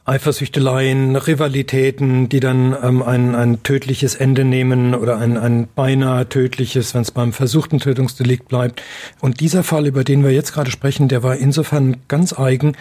[0.09, 6.95] Eifersüchteleien, Rivalitäten, die dann ähm, ein, ein tödliches Ende nehmen oder ein, ein beinahe tödliches,
[6.95, 8.81] wenn es beim versuchten Tötungsdelikt bleibt.
[9.19, 12.73] Und dieser Fall, über den wir jetzt gerade sprechen, der war insofern ganz eigen,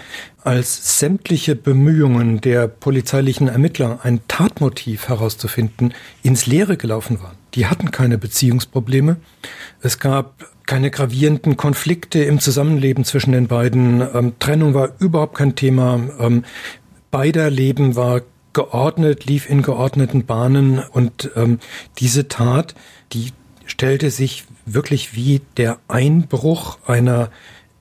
[0.42, 7.36] als sämtliche Bemühungen der polizeilichen Ermittler, ein Tatmotiv herauszufinden, ins Leere gelaufen waren.
[7.54, 9.16] Die hatten keine Beziehungsprobleme.
[9.82, 14.00] Es gab keine gravierenden Konflikte im Zusammenleben zwischen den beiden.
[14.00, 16.00] Ähm, Trennung war überhaupt kein Thema.
[16.18, 16.44] Ähm,
[17.10, 21.60] beider Leben war geordnet, lief in geordneten Bahnen und ähm,
[21.98, 22.74] diese Tat,
[23.12, 23.32] die
[23.66, 27.30] stellte sich wirklich wie der Einbruch einer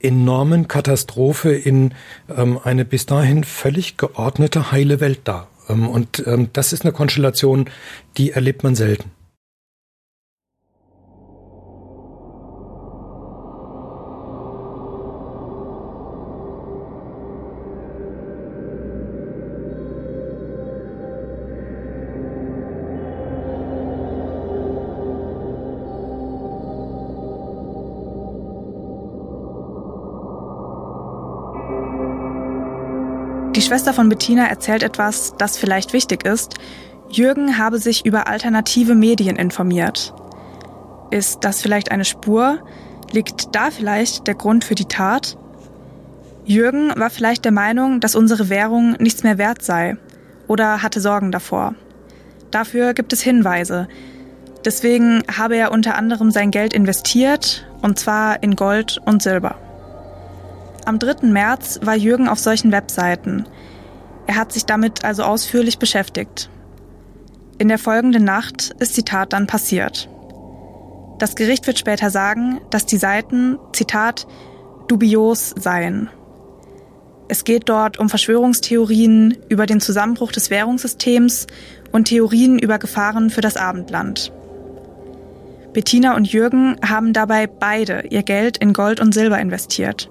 [0.00, 1.94] enormen Katastrophe in
[2.34, 5.48] ähm, eine bis dahin völlig geordnete heile Welt dar.
[5.68, 7.68] Ähm, und ähm, das ist eine Konstellation,
[8.16, 9.10] die erlebt man selten.
[33.68, 36.54] Schwester von Bettina erzählt etwas, das vielleicht wichtig ist.
[37.10, 40.14] Jürgen habe sich über alternative Medien informiert.
[41.10, 42.60] Ist das vielleicht eine Spur?
[43.12, 45.36] Liegt da vielleicht der Grund für die Tat?
[46.46, 49.98] Jürgen war vielleicht der Meinung, dass unsere Währung nichts mehr wert sei
[50.46, 51.74] oder hatte Sorgen davor.
[52.50, 53.86] Dafür gibt es Hinweise.
[54.64, 59.67] Deswegen habe er unter anderem sein Geld investiert, und zwar in Gold und Silber.
[60.88, 61.26] Am 3.
[61.26, 63.44] März war Jürgen auf solchen Webseiten.
[64.26, 66.48] Er hat sich damit also ausführlich beschäftigt.
[67.58, 70.08] In der folgenden Nacht ist die Tat dann passiert.
[71.18, 74.26] Das Gericht wird später sagen, dass die Seiten, Zitat,
[74.86, 76.08] dubios seien.
[77.28, 81.48] Es geht dort um Verschwörungstheorien über den Zusammenbruch des Währungssystems
[81.92, 84.32] und Theorien über Gefahren für das Abendland.
[85.74, 90.10] Bettina und Jürgen haben dabei beide ihr Geld in Gold und Silber investiert.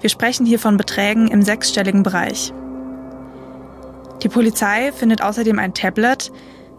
[0.00, 2.52] Wir sprechen hier von Beträgen im sechsstelligen Bereich.
[4.22, 6.32] Die Polizei findet außerdem ein Tablet,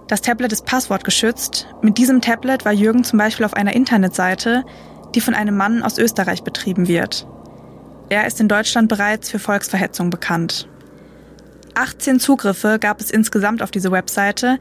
[0.08, 1.67] Das Tablet ist passwortgeschützt.
[1.84, 4.63] Mit diesem Tablet war Jürgen zum Beispiel auf einer Internetseite,
[5.13, 7.27] die von einem Mann aus Österreich betrieben wird.
[8.10, 10.67] Er ist in Deutschland bereits für Volksverhetzung bekannt.
[11.75, 14.58] 18 Zugriffe gab es insgesamt auf diese Webseite.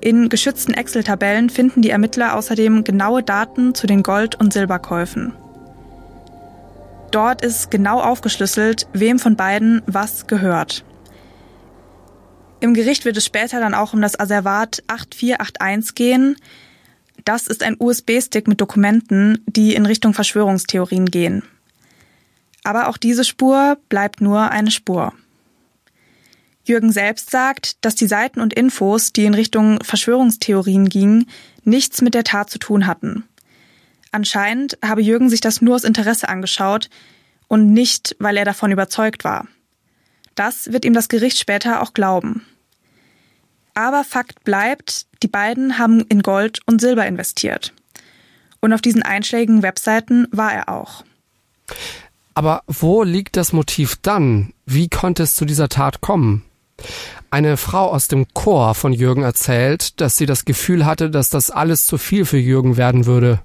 [0.00, 5.32] In geschützten Excel-Tabellen finden die Ermittler außerdem genaue Daten zu den Gold- und Silberkäufen.
[7.10, 10.84] Dort ist genau aufgeschlüsselt, wem von beiden was gehört.
[12.60, 16.36] Im Gericht wird es später dann auch um das Asservat 8481 gehen.
[17.24, 21.42] Das ist ein USB-Stick mit Dokumenten, die in Richtung Verschwörungstheorien gehen.
[22.64, 25.12] Aber auch diese Spur bleibt nur eine Spur.
[26.64, 31.26] Jürgen selbst sagt, dass die Seiten und Infos, die in Richtung Verschwörungstheorien gingen,
[31.64, 33.24] nichts mit der Tat zu tun hatten.
[34.10, 36.88] Anscheinend habe Jürgen sich das nur aus Interesse angeschaut
[37.46, 39.46] und nicht, weil er davon überzeugt war.
[40.34, 42.46] Das wird ihm das Gericht später auch glauben.
[43.74, 47.72] Aber Fakt bleibt, die beiden haben in Gold und Silber investiert.
[48.60, 51.04] Und auf diesen einschlägigen Webseiten war er auch.
[52.34, 54.52] Aber wo liegt das Motiv dann?
[54.64, 56.44] Wie konnte es zu dieser Tat kommen?
[57.30, 61.50] Eine Frau aus dem Chor von Jürgen erzählt, dass sie das Gefühl hatte, dass das
[61.50, 63.40] alles zu viel für Jürgen werden würde.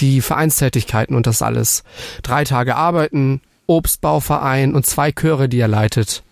[0.00, 1.84] Die Vereinstätigkeiten und das alles.
[2.22, 6.22] Drei Tage arbeiten, Obstbauverein und zwei Chöre, die er leitet.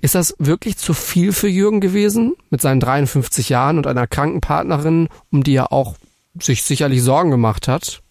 [0.00, 2.34] Ist das wirklich zu viel für Jürgen gewesen?
[2.50, 5.96] Mit seinen 53 Jahren und einer Krankenpartnerin, um die er auch
[6.38, 8.02] sich sicherlich Sorgen gemacht hat?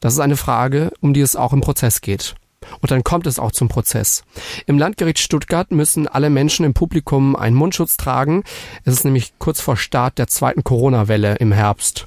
[0.00, 2.34] Das ist eine Frage, um die es auch im Prozess geht.
[2.80, 4.24] Und dann kommt es auch zum Prozess.
[4.66, 8.44] Im Landgericht Stuttgart müssen alle Menschen im Publikum einen Mundschutz tragen.
[8.84, 12.06] Es ist nämlich kurz vor Start der zweiten Corona-Welle im Herbst.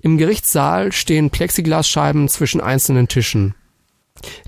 [0.00, 3.54] Im Gerichtssaal stehen Plexiglasscheiben zwischen einzelnen Tischen.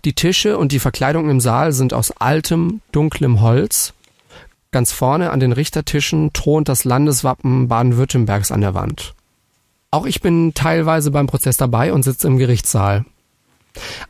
[0.04, 3.92] Die Tische und die Verkleidung im Saal sind aus altem, dunklem Holz.
[4.70, 9.14] Ganz vorne an den Richtertischen thront das Landeswappen Baden-Württembergs an der Wand.
[9.90, 13.04] Auch ich bin teilweise beim Prozess dabei und sitze im Gerichtssaal.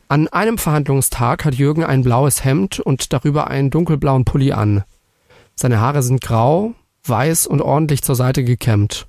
[0.07, 4.83] An einem Verhandlungstag hat Jürgen ein blaues Hemd und darüber einen dunkelblauen Pulli an.
[5.55, 9.07] Seine Haare sind grau, weiß und ordentlich zur Seite gekämmt.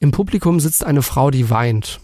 [0.00, 2.00] Im Publikum sitzt eine Frau, die weint.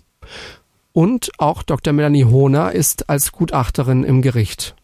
[0.93, 1.93] Und auch Dr.
[1.93, 4.75] Melanie Hohner ist als Gutachterin im Gericht.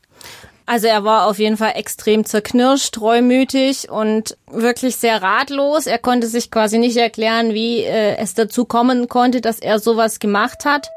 [0.68, 5.86] Also er war auf jeden Fall extrem zerknirscht, treumütig und wirklich sehr ratlos.
[5.86, 10.18] Er konnte sich quasi nicht erklären, wie äh, es dazu kommen konnte, dass er sowas
[10.18, 10.90] gemacht hat.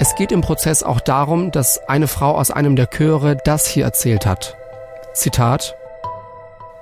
[0.00, 3.84] Es geht im Prozess auch darum, dass eine Frau aus einem der Chöre das hier
[3.84, 4.56] erzählt hat.
[5.18, 5.74] Zitat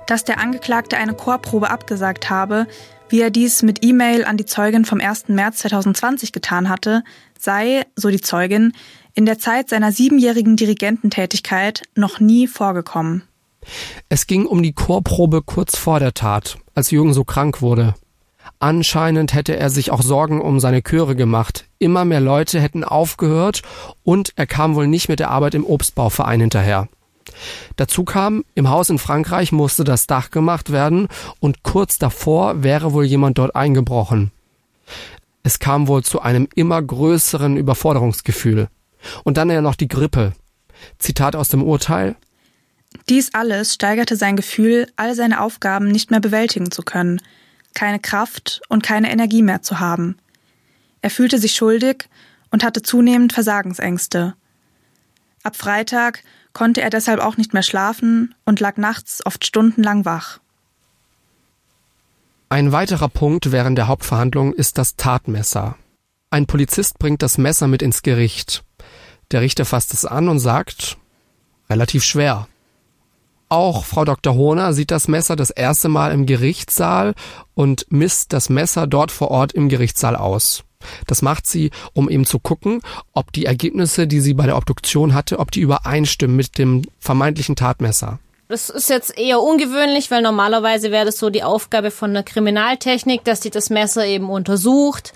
[0.07, 2.65] dass der Angeklagte eine Chorprobe abgesagt habe,
[3.09, 5.29] wie er dies mit E-Mail an die Zeugin vom 1.
[5.29, 7.03] März 2020 getan hatte,
[7.37, 8.73] sei, so die Zeugin,
[9.13, 13.23] in der Zeit seiner siebenjährigen Dirigententätigkeit noch nie vorgekommen.
[14.09, 17.95] Es ging um die Chorprobe kurz vor der Tat, als Jürgen so krank wurde.
[18.59, 21.65] Anscheinend hätte er sich auch Sorgen um seine Chöre gemacht.
[21.79, 23.61] Immer mehr Leute hätten aufgehört
[24.03, 26.87] und er kam wohl nicht mit der Arbeit im Obstbauverein hinterher.
[27.75, 31.07] Dazu kam, im Haus in Frankreich musste das Dach gemacht werden
[31.39, 34.31] und kurz davor wäre wohl jemand dort eingebrochen.
[35.43, 38.67] Es kam wohl zu einem immer größeren Überforderungsgefühl.
[39.23, 40.33] Und dann ja noch die Grippe.
[40.99, 42.15] Zitat aus dem Urteil.
[43.09, 47.21] Dies alles steigerte sein Gefühl, all seine Aufgaben nicht mehr bewältigen zu können,
[47.73, 50.17] keine Kraft und keine Energie mehr zu haben.
[51.01, 52.09] Er fühlte sich schuldig
[52.51, 54.33] und hatte zunehmend Versagensängste.
[55.43, 56.23] Ab Freitag
[56.57, 60.39] konnte er deshalb auch nicht mehr schlafen und lag nachts oft stundenlang wach.
[62.49, 65.77] Ein weiterer Punkt während der Hauptverhandlung ist das Tatmesser.
[66.31, 68.63] Ein Polizist bringt das Messer mit ins Gericht.
[69.29, 70.97] Der Richter fasst es an und sagt,
[71.69, 72.47] relativ schwer.
[73.49, 74.33] Auch Frau Dr.
[74.33, 77.13] Hohner sieht das Messer das erste Mal im Gerichtssaal
[77.53, 80.63] und misst das Messer dort vor Ort im Gerichtssaal aus.
[81.07, 82.81] Das macht sie, um eben zu gucken,
[83.13, 87.55] ob die Ergebnisse, die sie bei der Obduktion hatte, ob die übereinstimmen mit dem vermeintlichen
[87.55, 88.19] Tatmesser.
[88.49, 93.23] Das ist jetzt eher ungewöhnlich, weil normalerweise wäre das so die Aufgabe von der Kriminaltechnik,
[93.25, 95.13] dass die das Messer eben untersucht.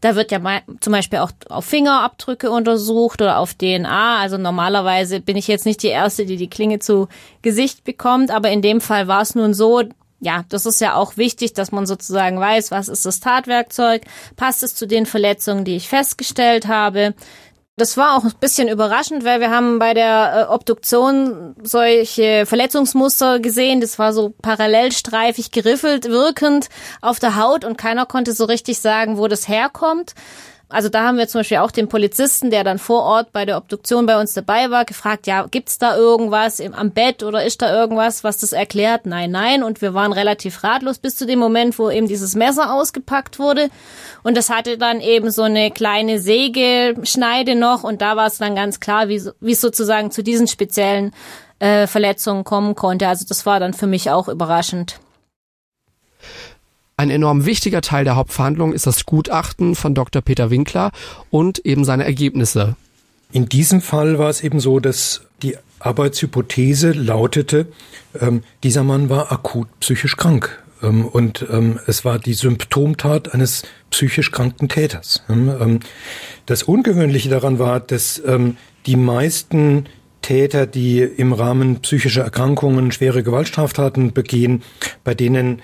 [0.00, 0.40] Da wird ja
[0.80, 4.18] zum Beispiel auch auf Fingerabdrücke untersucht oder auf DNA.
[4.18, 7.06] Also normalerweise bin ich jetzt nicht die Erste, die die Klinge zu
[7.42, 9.84] Gesicht bekommt, aber in dem Fall war es nun so,
[10.22, 14.02] ja, das ist ja auch wichtig, dass man sozusagen weiß, was ist das Tatwerkzeug,
[14.36, 17.14] passt es zu den Verletzungen, die ich festgestellt habe.
[17.76, 23.40] Das war auch ein bisschen überraschend, weil wir haben bei der äh, Obduktion solche Verletzungsmuster
[23.40, 23.80] gesehen.
[23.80, 26.68] Das war so parallelstreifig geriffelt wirkend
[27.00, 30.12] auf der Haut und keiner konnte so richtig sagen, wo das herkommt.
[30.72, 33.56] Also da haben wir zum Beispiel auch den Polizisten, der dann vor Ort bei der
[33.56, 37.62] Obduktion bei uns dabei war, gefragt, ja, gibt's da irgendwas im, am Bett oder ist
[37.62, 39.06] da irgendwas, was das erklärt?
[39.06, 39.62] Nein, nein.
[39.62, 43.68] Und wir waren relativ ratlos bis zu dem Moment, wo eben dieses Messer ausgepackt wurde.
[44.22, 47.84] Und das hatte dann eben so eine kleine Sägeschneide noch.
[47.84, 51.12] Und da war es dann ganz klar, wie, wie es sozusagen zu diesen speziellen
[51.58, 53.08] äh, Verletzungen kommen konnte.
[53.08, 54.98] Also das war dann für mich auch überraschend.
[57.02, 60.22] Ein enorm wichtiger Teil der Hauptverhandlung ist das Gutachten von Dr.
[60.22, 60.92] Peter Winkler
[61.30, 62.76] und eben seine Ergebnisse.
[63.32, 67.66] In diesem Fall war es eben so, dass die Arbeitshypothese lautete,
[68.20, 70.62] ähm, dieser Mann war akut psychisch krank.
[70.80, 75.24] Ähm, und ähm, es war die Symptomtat eines psychisch kranken Täters.
[75.28, 75.80] Ähm, ähm
[76.46, 79.86] das Ungewöhnliche daran war, dass ähm, die meisten
[80.22, 84.62] Täter, die im Rahmen psychischer Erkrankungen schwere Gewaltstraftaten begehen,
[85.02, 85.62] bei denen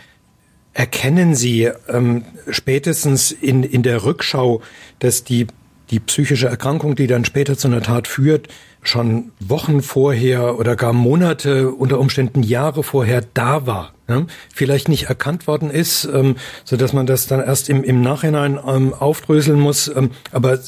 [0.79, 4.63] erkennen Sie ähm, spätestens in, in der Rückschau,
[5.01, 5.49] dass die,
[5.91, 8.47] die psychische Erkrankung, die dann später zu einer Tat führt,
[8.81, 13.93] schon Wochen vorher oder gar Monate, unter Umständen Jahre vorher da war.
[14.07, 14.29] Ne?
[14.55, 18.57] Vielleicht nicht erkannt worden ist, ähm, so dass man das dann erst im, im Nachhinein
[18.65, 19.89] ähm, aufdröseln muss.
[19.89, 20.61] Ähm, aber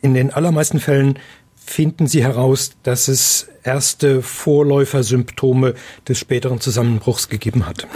[0.00, 1.20] in den allermeisten Fällen
[1.54, 5.74] finden Sie heraus, dass es erste Vorläufersymptome
[6.08, 7.86] des späteren Zusammenbruchs gegeben hat.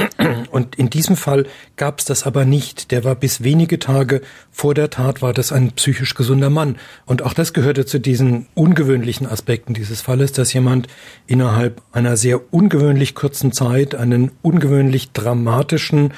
[0.57, 1.45] Und in diesem Fall
[1.77, 2.91] gab es das aber nicht.
[2.91, 6.77] Der war bis wenige Tage vor der Tat war das ein psychisch gesunder Mann.
[7.05, 10.89] Und auch das gehörte zu diesen ungewöhnlichen Aspekten dieses Falles, dass jemand
[11.27, 16.15] innerhalb einer sehr ungewöhnlich kurzen Zeit einen ungewöhnlich dramatischen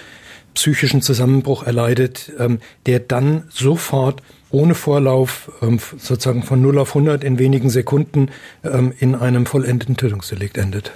[0.54, 4.22] psychischen Zusammenbruch erleidet, ähm, der dann sofort
[4.52, 8.28] ohne Vorlauf ähm, sozusagen von 0 auf 100 in wenigen Sekunden
[8.62, 10.92] ähm, in einem vollendeten Tötungsdelikt endet.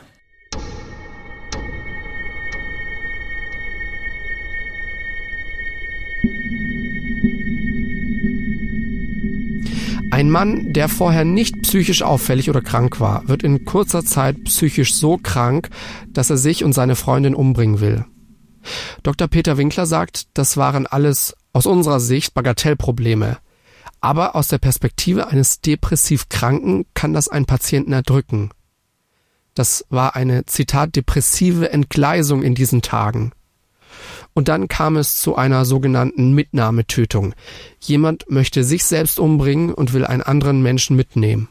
[10.12, 14.92] Ein Mann, der vorher nicht psychisch auffällig oder krank war, wird in kurzer Zeit psychisch
[14.92, 15.70] so krank,
[16.06, 18.04] dass er sich und seine Freundin umbringen will.
[19.02, 19.26] Dr.
[19.26, 23.38] Peter Winkler sagt, das waren alles aus unserer Sicht Bagatellprobleme.
[24.02, 28.50] Aber aus der Perspektive eines depressiv Kranken kann das einen Patienten erdrücken.
[29.54, 33.32] Das war eine, Zitat, depressive Entgleisung in diesen Tagen.
[34.34, 37.34] Und dann kam es zu einer sogenannten Mitnahmetötung.
[37.80, 41.48] Jemand möchte sich selbst umbringen und will einen anderen Menschen mitnehmen.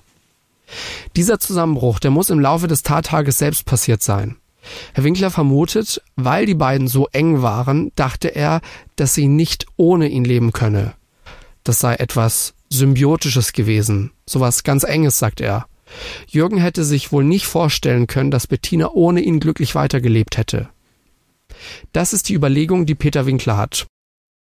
[1.15, 4.37] Dieser Zusammenbruch, der muss im Laufe des Tattages selbst passiert sein.
[4.93, 8.61] Herr Winkler vermutet, weil die beiden so eng waren, dachte er,
[8.95, 10.93] dass sie nicht ohne ihn leben könne.
[11.63, 15.65] Das sei etwas Symbiotisches gewesen, sowas ganz Enges, sagt er.
[16.27, 20.69] Jürgen hätte sich wohl nicht vorstellen können, dass Bettina ohne ihn glücklich weitergelebt hätte.
[21.91, 23.87] Das ist die Überlegung, die Peter Winkler hat.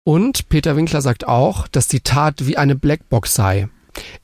[0.03, 3.69] Und Peter Winkler sagt auch, dass die Tat wie eine Blackbox sei.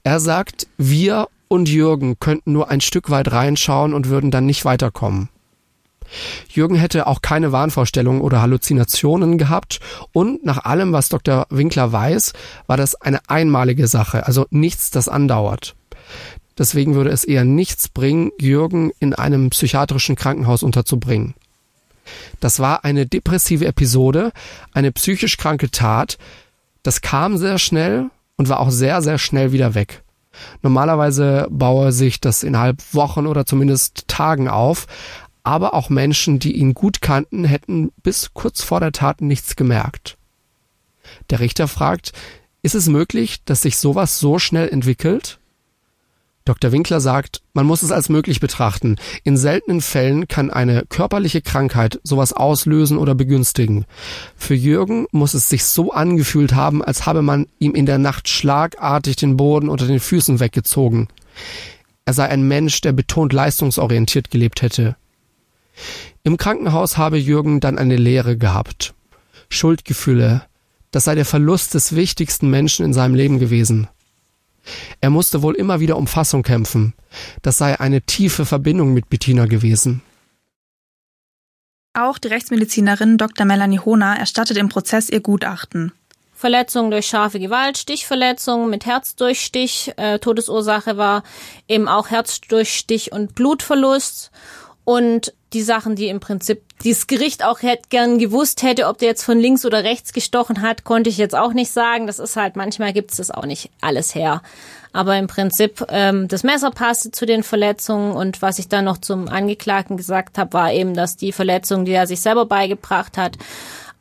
[0.03, 4.65] Er sagt, wir und Jürgen könnten nur ein Stück weit reinschauen und würden dann nicht
[4.65, 5.29] weiterkommen.
[6.49, 9.79] Jürgen hätte auch keine Wahnvorstellungen oder Halluzinationen gehabt
[10.13, 11.47] und nach allem, was Dr.
[11.49, 12.33] Winkler weiß,
[12.67, 15.75] war das eine einmalige Sache, also nichts, das andauert.
[16.57, 21.33] Deswegen würde es eher nichts bringen, Jürgen in einem psychiatrischen Krankenhaus unterzubringen.
[22.39, 24.31] Das war eine depressive Episode,
[24.73, 26.17] eine psychisch kranke Tat.
[26.83, 30.03] Das kam sehr schnell und war auch sehr, sehr schnell wieder weg.
[30.61, 34.87] Normalerweise baue sich das innerhalb Wochen oder zumindest Tagen auf,
[35.43, 40.17] aber auch Menschen, die ihn gut kannten, hätten bis kurz vor der Tat nichts gemerkt.
[41.29, 42.13] Der Richter fragt,
[42.63, 45.39] ist es möglich, dass sich sowas so schnell entwickelt?
[46.45, 46.71] Dr.
[46.71, 48.97] Winkler sagt, man muss es als möglich betrachten.
[49.23, 53.85] In seltenen Fällen kann eine körperliche Krankheit sowas auslösen oder begünstigen.
[54.37, 58.29] Für Jürgen muss es sich so angefühlt haben, als habe man ihm in der Nacht
[58.29, 61.07] schlagartig den Boden unter den Füßen weggezogen.
[62.05, 64.95] Er sei ein Mensch, der betont leistungsorientiert gelebt hätte.
[66.23, 68.93] Im Krankenhaus habe Jürgen dann eine Lehre gehabt.
[69.49, 70.43] Schuldgefühle,
[70.91, 73.87] das sei der Verlust des wichtigsten Menschen in seinem Leben gewesen.
[75.01, 76.93] Er musste wohl immer wieder um Fassung kämpfen.
[77.41, 80.01] Das sei eine tiefe Verbindung mit Bettina gewesen.
[81.93, 83.45] Auch die Rechtsmedizinerin Dr.
[83.45, 85.93] Melanie Hohner erstattet im Prozess ihr Gutachten.
[86.33, 89.93] Verletzungen durch scharfe Gewalt, Stichverletzungen mit Herzdurchstich.
[89.95, 91.23] Äh, Todesursache war
[91.69, 94.31] eben auch Herzdurchstich und Blutverlust.
[94.83, 99.09] Und die Sachen, die im Prinzip dieses Gericht auch hätte gern gewusst hätte, ob der
[99.09, 102.05] jetzt von links oder rechts gestochen hat, konnte ich jetzt auch nicht sagen.
[102.05, 104.43] Das ist halt, manchmal gibt es das auch nicht alles her.
[104.93, 108.99] Aber im Prinzip, ähm, das Messer passte zu den Verletzungen und was ich dann noch
[108.99, 113.37] zum Angeklagten gesagt habe, war eben, dass die Verletzungen, die er sich selber beigebracht hat,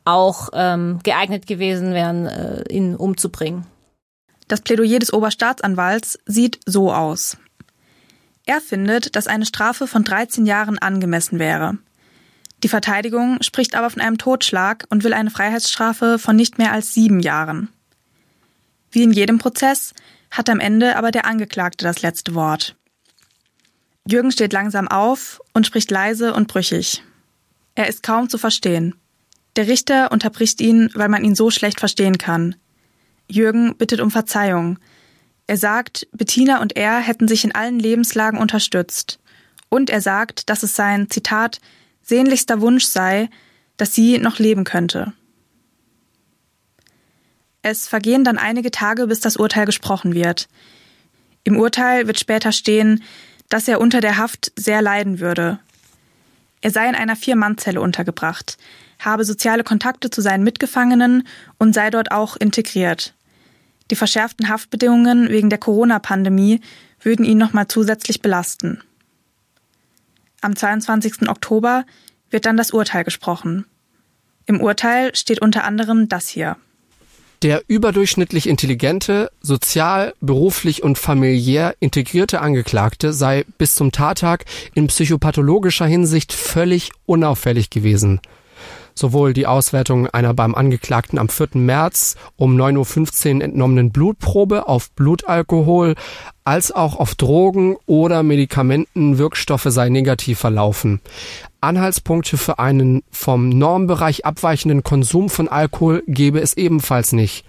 [0.05, 3.65] auch ähm, geeignet gewesen wären, äh, ihn umzubringen.
[4.47, 7.37] Das Plädoyer des Oberstaatsanwalts sieht so aus.
[8.45, 11.79] Er findet, dass eine Strafe von 13 Jahren angemessen wäre.
[12.65, 16.95] Die Verteidigung spricht aber von einem Totschlag und will eine Freiheitsstrafe von nicht mehr als
[16.95, 17.69] sieben Jahren.
[18.89, 19.93] Wie in jedem Prozess
[20.31, 22.75] hat am Ende aber der Angeklagte das letzte Wort.
[24.09, 27.03] Jürgen steht langsam auf und spricht leise und brüchig.
[27.75, 28.95] Er ist kaum zu verstehen.
[29.57, 32.55] Der Richter unterbricht ihn, weil man ihn so schlecht verstehen kann.
[33.29, 34.79] Jürgen bittet um Verzeihung.
[35.45, 39.19] Er sagt, Bettina und er hätten sich in allen Lebenslagen unterstützt.
[39.69, 41.61] Und er sagt, dass es sein, Zitat,
[42.05, 43.29] sehnlichster Wunsch sei,
[43.77, 45.13] dass sie noch leben könnte.
[47.61, 50.47] Es vergehen dann einige Tage, bis das Urteil gesprochen wird.
[51.43, 53.03] Im Urteil wird später stehen,
[53.49, 55.59] dass er unter der Haft sehr leiden würde.
[56.61, 58.57] Er sei in einer Vier-Mann-Zelle untergebracht,
[58.99, 61.27] habe soziale Kontakte zu seinen Mitgefangenen
[61.57, 63.13] und sei dort auch integriert.
[63.91, 66.61] Die verschärften Haftbedingungen wegen der Corona-Pandemie
[67.01, 68.81] würden ihn nochmal zusätzlich belasten.
[70.41, 71.29] Am 22.
[71.29, 71.85] Oktober
[72.29, 73.65] wird dann das Urteil gesprochen.
[74.45, 76.57] Im Urteil steht unter anderem das hier.
[77.41, 85.85] Der überdurchschnittlich intelligente, sozial, beruflich und familiär integrierte Angeklagte sei bis zum Tattag in psychopathologischer
[85.85, 88.21] Hinsicht völlig unauffällig gewesen.
[88.97, 91.49] Sowohl die Auswertung einer beim Angeklagten am 4.
[91.55, 95.95] März um 9.15 Uhr entnommenen Blutprobe auf Blutalkohol
[96.45, 101.01] als auch auf Drogen oder Medikamenten Wirkstoffe sei negativ verlaufen.
[101.59, 107.43] Anhaltspunkte für einen vom Normbereich abweichenden Konsum von Alkohol gebe es ebenfalls nicht.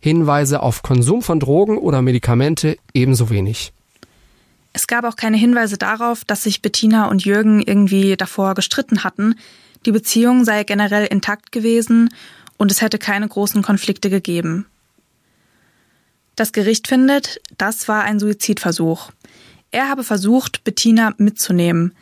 [0.00, 3.72] Hinweise auf Konsum von Drogen oder Medikamente ebenso wenig.
[4.72, 9.34] Es gab auch keine Hinweise darauf, dass sich Bettina und Jürgen irgendwie davor gestritten hatten.
[9.86, 12.10] Die Beziehung sei generell intakt gewesen
[12.56, 14.66] und es hätte keine großen Konflikte gegeben.
[16.34, 19.12] Das Gericht findet, das war ein Suizidversuch.
[19.70, 21.94] Er habe versucht, Bettina mitzunehmen.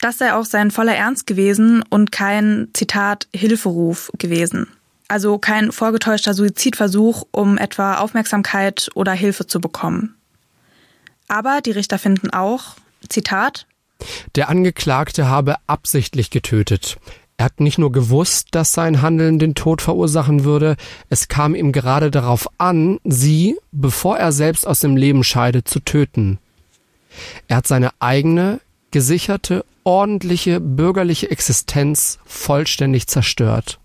[0.00, 4.68] Das sei auch sein voller Ernst gewesen und kein, Zitat, Hilferuf gewesen.
[5.08, 10.14] Also kein vorgetäuschter Suizidversuch, um etwa Aufmerksamkeit oder Hilfe zu bekommen.
[11.26, 12.76] Aber die Richter finden auch,
[13.08, 13.66] Zitat,
[14.34, 16.98] der Angeklagte habe absichtlich getötet.
[17.44, 20.76] Er hat nicht nur gewusst, dass sein Handeln den Tod verursachen würde,
[21.10, 25.80] es kam ihm gerade darauf an, sie, bevor er selbst aus dem Leben scheidet, zu
[25.80, 26.38] töten.
[27.46, 28.60] Er hat seine eigene,
[28.92, 33.78] gesicherte, ordentliche bürgerliche Existenz vollständig zerstört.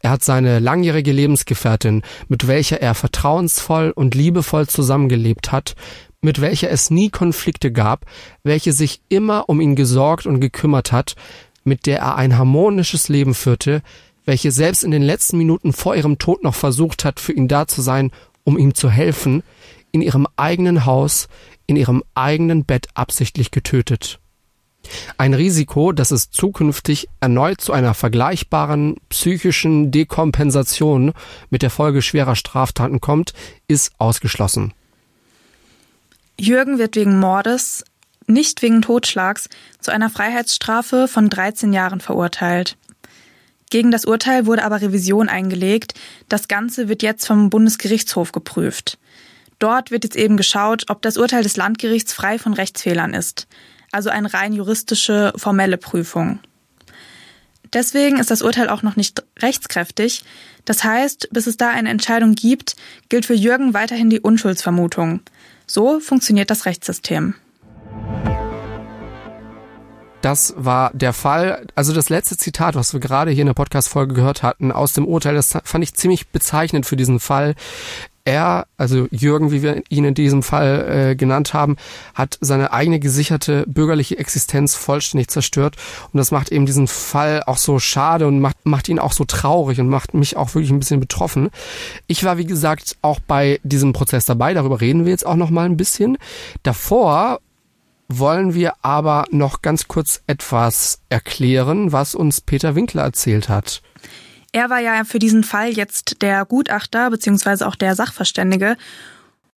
[0.00, 5.76] Er hat seine langjährige Lebensgefährtin, mit welcher er vertrauensvoll und liebevoll zusammengelebt hat,
[6.20, 8.06] mit welcher es nie Konflikte gab,
[8.42, 11.14] welche sich immer um ihn gesorgt und gekümmert hat,
[11.66, 13.82] mit der er ein harmonisches Leben führte,
[14.24, 17.66] welche selbst in den letzten Minuten vor ihrem Tod noch versucht hat, für ihn da
[17.66, 18.10] zu sein,
[18.44, 19.42] um ihm zu helfen,
[19.92, 21.28] in ihrem eigenen Haus,
[21.66, 24.20] in ihrem eigenen Bett absichtlich getötet.
[25.18, 31.12] Ein Risiko, dass es zukünftig erneut zu einer vergleichbaren psychischen Dekompensation
[31.50, 33.32] mit der Folge schwerer Straftaten kommt,
[33.66, 34.72] ist ausgeschlossen.
[36.38, 37.84] Jürgen wird wegen Mordes,
[38.26, 39.48] nicht wegen Totschlags,
[39.80, 42.76] zu einer Freiheitsstrafe von 13 Jahren verurteilt.
[43.70, 45.94] Gegen das Urteil wurde aber Revision eingelegt.
[46.28, 48.98] Das Ganze wird jetzt vom Bundesgerichtshof geprüft.
[49.58, 53.46] Dort wird jetzt eben geschaut, ob das Urteil des Landgerichts frei von Rechtsfehlern ist.
[53.90, 56.40] Also eine rein juristische, formelle Prüfung.
[57.72, 60.24] Deswegen ist das Urteil auch noch nicht rechtskräftig.
[60.64, 62.76] Das heißt, bis es da eine Entscheidung gibt,
[63.08, 65.20] gilt für Jürgen weiterhin die Unschuldsvermutung.
[65.66, 67.34] So funktioniert das Rechtssystem.
[70.26, 71.68] Das war der Fall.
[71.76, 75.06] Also das letzte Zitat, was wir gerade hier in der Podcast-Folge gehört hatten, aus dem
[75.06, 77.54] Urteil, das fand ich ziemlich bezeichnend für diesen Fall.
[78.24, 81.76] Er, also Jürgen, wie wir ihn in diesem Fall äh, genannt haben,
[82.12, 85.76] hat seine eigene gesicherte bürgerliche Existenz vollständig zerstört.
[86.12, 89.26] Und das macht eben diesen Fall auch so schade und macht, macht ihn auch so
[89.26, 91.50] traurig und macht mich auch wirklich ein bisschen betroffen.
[92.08, 94.54] Ich war, wie gesagt, auch bei diesem Prozess dabei.
[94.54, 96.18] Darüber reden wir jetzt auch noch mal ein bisschen.
[96.64, 97.38] Davor
[98.08, 103.82] wollen wir aber noch ganz kurz etwas erklären, was uns Peter Winkler erzählt hat.
[104.52, 108.76] Er war ja für diesen Fall jetzt der Gutachter beziehungsweise auch der Sachverständige.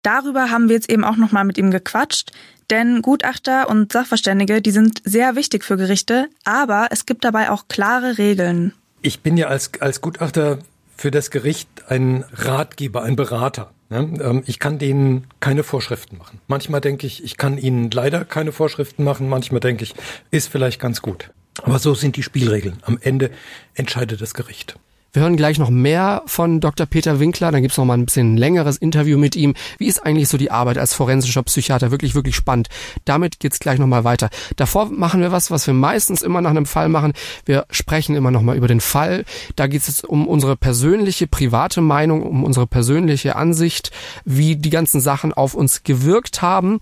[0.01, 2.31] Darüber haben wir jetzt eben auch nochmal mit ihm gequatscht,
[2.69, 7.67] denn Gutachter und Sachverständige, die sind sehr wichtig für Gerichte, aber es gibt dabei auch
[7.67, 8.73] klare Regeln.
[9.01, 10.59] Ich bin ja als, als Gutachter
[10.95, 13.71] für das Gericht ein Ratgeber, ein Berater.
[13.89, 14.13] Ne?
[14.21, 16.39] Ähm, ich kann denen keine Vorschriften machen.
[16.47, 19.29] Manchmal denke ich, ich kann ihnen leider keine Vorschriften machen.
[19.29, 19.95] Manchmal denke ich,
[20.31, 21.31] ist vielleicht ganz gut.
[21.63, 22.77] Aber so sind die Spielregeln.
[22.83, 23.31] Am Ende
[23.73, 24.77] entscheidet das Gericht.
[25.13, 26.85] Wir hören gleich noch mehr von Dr.
[26.85, 29.55] Peter Winkler, dann gibt's noch mal ein bisschen längeres Interview mit ihm.
[29.77, 31.91] Wie ist eigentlich so die Arbeit als forensischer Psychiater?
[31.91, 32.67] Wirklich, wirklich spannend.
[33.05, 34.29] Damit geht's gleich noch mal weiter.
[34.57, 37.13] Davor machen wir was, was wir meistens immer nach einem Fall machen.
[37.45, 39.23] Wir sprechen immer noch mal über den Fall.
[39.55, 43.91] Da geht's jetzt um unsere persönliche, private Meinung, um unsere persönliche Ansicht,
[44.25, 46.79] wie die ganzen Sachen auf uns gewirkt haben.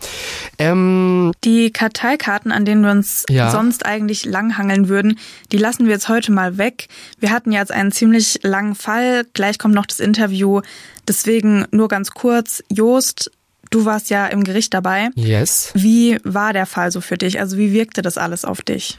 [0.58, 3.52] Ähm, die Karteikarten, an denen wir uns ja.
[3.52, 5.20] sonst eigentlich langhangeln würden,
[5.52, 6.88] die lassen wir jetzt heute mal weg.
[7.20, 9.26] Wir hatten ja jetzt einen ziemlich ziemlich langen Fall.
[9.34, 10.62] Gleich kommt noch das Interview.
[11.08, 12.64] Deswegen nur ganz kurz.
[12.70, 13.32] Joost,
[13.70, 15.10] du warst ja im Gericht dabei.
[15.16, 15.72] Yes.
[15.74, 17.40] Wie war der Fall so für dich?
[17.40, 18.98] Also wie wirkte das alles auf dich?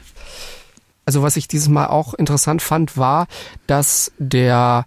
[1.05, 3.27] Also was ich dieses Mal auch interessant fand, war,
[3.65, 4.85] dass der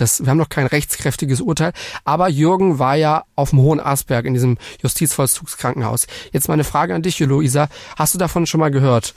[0.00, 1.72] das, wir haben noch kein rechtskräftiges Urteil,
[2.04, 6.06] aber Jürgen war ja auf dem Hohen Asberg in diesem Justizvollzugskrankenhaus.
[6.32, 7.68] Jetzt meine Frage an dich, Luisa.
[7.96, 9.14] Hast du davon schon mal gehört?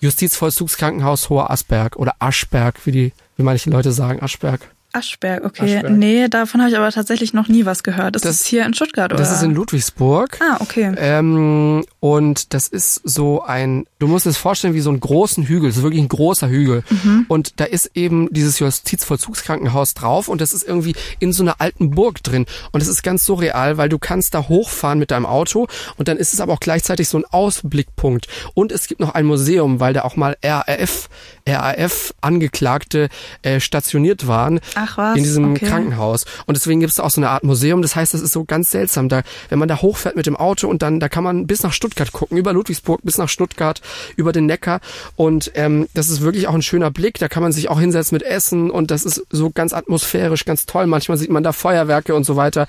[0.00, 4.73] Justizvollzugskrankenhaus Hoher Asberg oder Aschberg, wie die wie manche Leute sagen, Aschberg.
[4.94, 5.76] Aschberg, okay.
[5.76, 5.96] Aschberg.
[5.96, 8.14] Nee, davon habe ich aber tatsächlich noch nie was gehört.
[8.14, 9.20] Ist das, das hier in Stuttgart, oder?
[9.20, 10.38] Das ist in Ludwigsburg.
[10.40, 10.94] Ah, okay.
[10.96, 15.68] Ähm, und das ist so ein, du musst es vorstellen wie so einen großen Hügel.
[15.68, 16.84] Das ist wirklich ein großer Hügel.
[16.88, 17.26] Mhm.
[17.26, 21.90] Und da ist eben dieses Justizvollzugskrankenhaus drauf und das ist irgendwie in so einer alten
[21.90, 22.46] Burg drin.
[22.70, 25.66] Und das ist ganz surreal, weil du kannst da hochfahren mit deinem Auto
[25.96, 28.28] und dann ist es aber auch gleichzeitig so ein Ausblickpunkt.
[28.54, 31.08] Und es gibt noch ein Museum, weil da auch mal RAF,
[31.48, 33.08] RAF Angeklagte
[33.42, 34.60] äh, stationiert waren.
[34.76, 35.16] Ah Ach was?
[35.16, 35.66] In diesem okay.
[35.66, 36.24] Krankenhaus.
[36.46, 37.82] Und deswegen gibt es auch so eine Art Museum.
[37.82, 39.08] Das heißt, das ist so ganz seltsam.
[39.08, 41.72] Da, wenn man da hochfährt mit dem Auto und dann, da kann man bis nach
[41.72, 43.80] Stuttgart gucken, über Ludwigsburg bis nach Stuttgart,
[44.16, 44.80] über den Neckar.
[45.16, 47.18] Und ähm, das ist wirklich auch ein schöner Blick.
[47.18, 50.66] Da kann man sich auch hinsetzen mit Essen und das ist so ganz atmosphärisch, ganz
[50.66, 50.86] toll.
[50.86, 52.66] Manchmal sieht man da Feuerwerke und so weiter.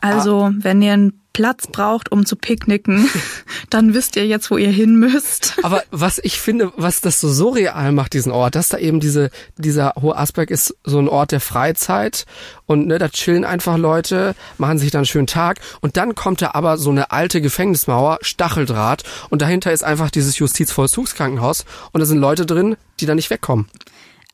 [0.00, 0.52] Also, ah.
[0.58, 3.10] wenn ihr ein Platz braucht, um zu picknicken,
[3.68, 5.58] dann wisst ihr jetzt, wo ihr hin müsst.
[5.64, 9.28] Aber was ich finde, was das so surreal macht, diesen Ort, dass da eben diese,
[9.58, 12.24] dieser Hohe Asberg ist so ein Ort der Freizeit
[12.64, 16.40] und ne, da chillen einfach Leute, machen sich dann einen schönen Tag und dann kommt
[16.40, 22.06] da aber so eine alte Gefängnismauer, Stacheldraht und dahinter ist einfach dieses Justizvollzugskrankenhaus und da
[22.06, 23.66] sind Leute drin, die da nicht wegkommen.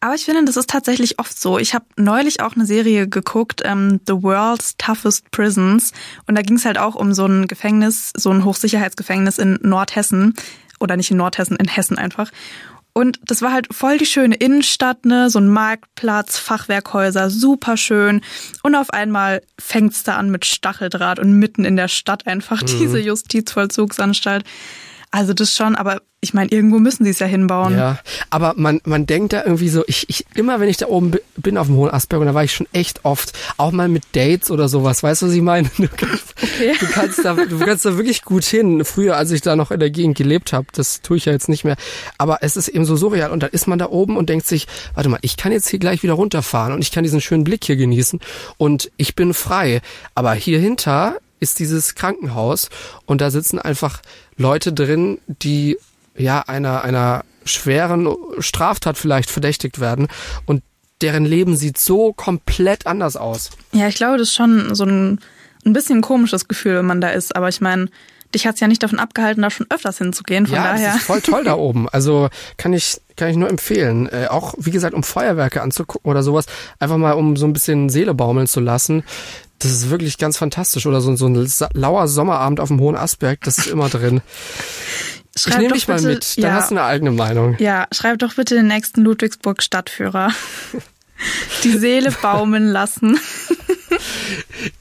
[0.03, 1.59] Aber ich finde, das ist tatsächlich oft so.
[1.59, 5.93] Ich habe neulich auch eine Serie geguckt, ähm, The World's Toughest Prisons.
[6.27, 10.35] Und da ging es halt auch um so ein Gefängnis, so ein Hochsicherheitsgefängnis in Nordhessen.
[10.81, 12.33] Oder nicht in Nordhessen, in Hessen einfach.
[12.93, 15.31] Und das war halt voll die schöne Innenstadt, ne?
[15.31, 18.23] So ein Marktplatz, Fachwerkhäuser, super schön.
[18.65, 22.67] Und auf einmal fängt's da an mit Stacheldraht und mitten in der Stadt einfach mhm.
[22.67, 24.43] diese Justizvollzugsanstalt.
[25.13, 27.77] Also das schon, aber ich meine, irgendwo müssen sie es ja hinbauen.
[27.77, 27.99] Ja,
[28.31, 31.59] aber man, man denkt da irgendwie so, ich, ich, immer wenn ich da oben bin
[31.59, 34.51] auf dem Hohen Asperg, und da war ich schon echt oft, auch mal mit Dates
[34.51, 35.71] oder sowas, weißt du, was ich meine?
[35.83, 36.75] Du kannst, okay.
[36.79, 38.85] du kannst, da, du kannst da wirklich gut hin.
[38.85, 41.49] Früher, als ich da noch in der Gegend gelebt habe, das tue ich ja jetzt
[41.49, 41.77] nicht mehr.
[42.19, 44.69] Aber es ist eben so surreal und dann ist man da oben und denkt sich,
[44.95, 47.65] warte mal, ich kann jetzt hier gleich wieder runterfahren und ich kann diesen schönen Blick
[47.65, 48.21] hier genießen
[48.57, 49.83] und ich bin frei.
[50.15, 52.71] Aber hier hinter ist dieses Krankenhaus
[53.05, 54.01] und da sitzen einfach
[54.43, 55.79] Leute drin, die
[56.17, 60.09] ja einer einer schweren Straftat vielleicht verdächtigt werden
[60.47, 60.63] und
[61.01, 63.51] deren Leben sieht so komplett anders aus.
[63.73, 65.19] Ja, ich glaube, das ist schon so ein,
[65.65, 67.35] ein bisschen komisches Gefühl, wenn man da ist.
[67.35, 67.89] Aber ich meine,
[68.35, 70.47] dich hat's ja nicht davon abgehalten, da schon öfters hinzugehen.
[70.47, 70.89] Von ja, daher.
[70.89, 71.89] das ist voll toll da oben.
[71.89, 74.09] Also kann ich kann ich nur empfehlen.
[74.09, 76.47] Äh, auch wie gesagt, um Feuerwerke anzugucken oder sowas,
[76.79, 79.05] einfach mal um so ein bisschen Seele baumeln zu lassen.
[79.63, 80.87] Das ist wirklich ganz fantastisch.
[80.87, 84.21] Oder so, so ein lauer Sommerabend auf dem Hohen Asberg, das ist immer drin.
[85.35, 87.57] Schreib ich nehme dich mal mit, dann ja, hast du eine eigene Meinung.
[87.59, 90.31] Ja, schreib doch bitte den nächsten Ludwigsburg Stadtführer.
[91.65, 93.19] Die Seele baumeln lassen.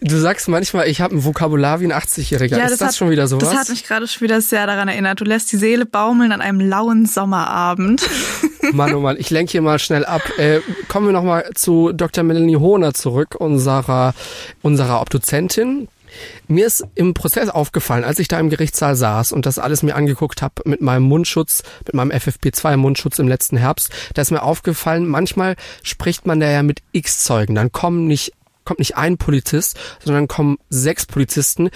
[0.02, 2.58] Du sagst manchmal, ich habe ein Vokabular wie ein 80-Jähriger.
[2.58, 3.50] Ja, ist das, das hat, schon wieder sowas?
[3.50, 5.22] Das hat mich gerade schon wieder sehr daran erinnert.
[5.22, 8.08] Du lässt die Seele baumeln an einem lauen Sommerabend.
[8.74, 10.22] Mann, oh Mann, ich lenke hier mal schnell ab.
[10.38, 12.24] Äh, kommen wir nochmal zu Dr.
[12.24, 14.14] Melanie Hohner zurück, unserer,
[14.62, 15.88] unserer Obduzentin.
[16.48, 19.96] Mir ist im Prozess aufgefallen, als ich da im Gerichtssaal saß und das alles mir
[19.96, 25.08] angeguckt habe mit meinem Mundschutz, mit meinem FFP2-Mundschutz im letzten Herbst, da ist mir aufgefallen,
[25.08, 27.56] manchmal spricht man da ja mit X-Zeugen.
[27.56, 28.34] Dann kommen nicht
[28.64, 31.70] kommt nicht ein Polizist, sondern kommen sechs Polizisten,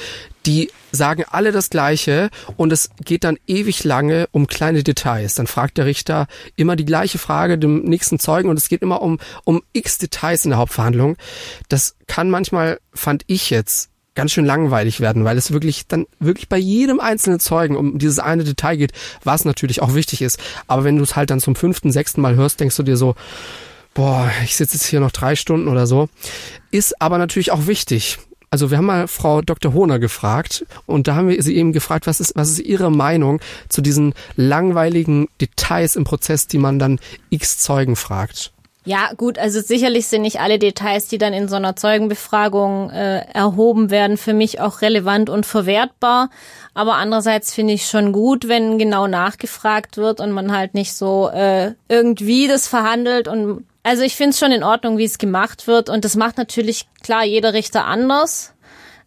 [0.45, 5.36] die sagen alle das Gleiche und es geht dann ewig lange um kleine Details.
[5.36, 9.01] Dann fragt der Richter immer die gleiche Frage dem nächsten Zeugen und es geht immer
[9.01, 11.17] um, um x Details in der Hauptverhandlung.
[11.69, 16.49] Das kann manchmal, fand ich jetzt, ganz schön langweilig werden, weil es wirklich dann wirklich
[16.49, 20.39] bei jedem einzelnen Zeugen um dieses eine Detail geht, was natürlich auch wichtig ist.
[20.67, 23.15] Aber wenn du es halt dann zum fünften, sechsten Mal hörst, denkst du dir so,
[23.95, 26.07] boah, ich sitze jetzt hier noch drei Stunden oder so.
[26.69, 28.19] Ist aber natürlich auch wichtig.
[28.51, 29.73] Also wir haben mal Frau Dr.
[29.73, 33.41] Hohner gefragt und da haben wir sie eben gefragt, was ist, was ist ihre Meinung
[33.67, 36.99] zu diesen langweiligen Details im Prozess, die man dann
[37.31, 38.53] x Zeugen fragt.
[38.86, 43.25] Ja, gut, also sicherlich sind nicht alle Details, die dann in so einer Zeugenbefragung äh,
[43.33, 46.29] erhoben werden, für mich auch relevant und verwertbar.
[46.75, 51.29] Aber andererseits finde ich schon gut, wenn genau nachgefragt wird und man halt nicht so
[51.29, 55.67] äh, irgendwie das verhandelt und also ich finde es schon in Ordnung, wie es gemacht
[55.67, 55.91] wird.
[55.91, 58.55] Und das macht natürlich klar jeder Richter anders.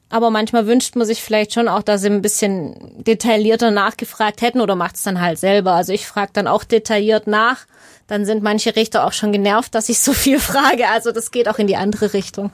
[0.09, 4.61] Aber manchmal wünscht man sich vielleicht schon auch, dass sie ein bisschen detaillierter nachgefragt hätten
[4.61, 5.73] oder macht es dann halt selber.
[5.73, 7.67] Also ich frage dann auch detailliert nach.
[8.09, 10.89] Dann sind manche Richter auch schon genervt, dass ich so viel frage.
[10.89, 12.51] Also das geht auch in die andere Richtung.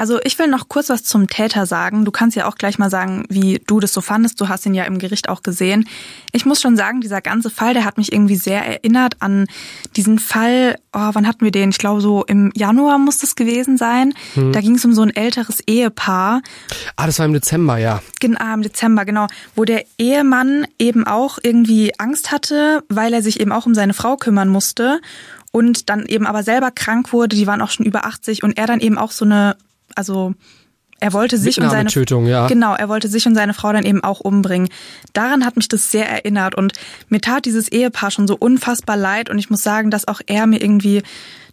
[0.00, 2.06] Also ich will noch kurz was zum Täter sagen.
[2.06, 4.40] Du kannst ja auch gleich mal sagen, wie du das so fandest.
[4.40, 5.86] Du hast ihn ja im Gericht auch gesehen.
[6.32, 9.46] Ich muss schon sagen, dieser ganze Fall, der hat mich irgendwie sehr erinnert an
[9.96, 11.68] diesen Fall, oh, wann hatten wir den?
[11.68, 14.14] Ich glaube so im Januar muss das gewesen sein.
[14.32, 14.52] Hm.
[14.52, 16.40] Da ging es um so ein älteres Ehepaar.
[16.96, 18.00] Ah, das war im Dezember, ja.
[18.20, 19.26] Genau, im Dezember, genau.
[19.54, 23.92] Wo der Ehemann eben auch irgendwie Angst hatte, weil er sich eben auch um seine
[23.92, 25.02] Frau kümmern musste
[25.52, 28.66] und dann eben aber selber krank wurde, die waren auch schon über 80 und er
[28.66, 29.56] dann eben auch so eine
[29.96, 30.34] also
[31.00, 31.88] er wollte sich und seine
[32.28, 32.46] ja.
[32.46, 34.68] genau, er wollte sich und seine Frau dann eben auch umbringen.
[35.14, 36.74] Daran hat mich das sehr erinnert und
[37.08, 40.46] mir tat dieses Ehepaar schon so unfassbar leid und ich muss sagen, dass auch er
[40.46, 41.02] mir irgendwie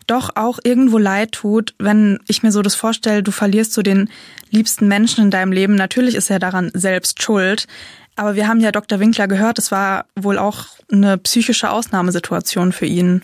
[0.06, 4.10] doch auch irgendwo leid tut, wenn ich mir so das vorstelle, du verlierst so den
[4.50, 5.76] liebsten Menschen in deinem Leben.
[5.76, 7.68] Natürlich ist er daran selbst schuld,
[8.16, 9.00] aber wir haben ja Dr.
[9.00, 13.22] Winkler gehört, es war wohl auch eine psychische Ausnahmesituation für ihn.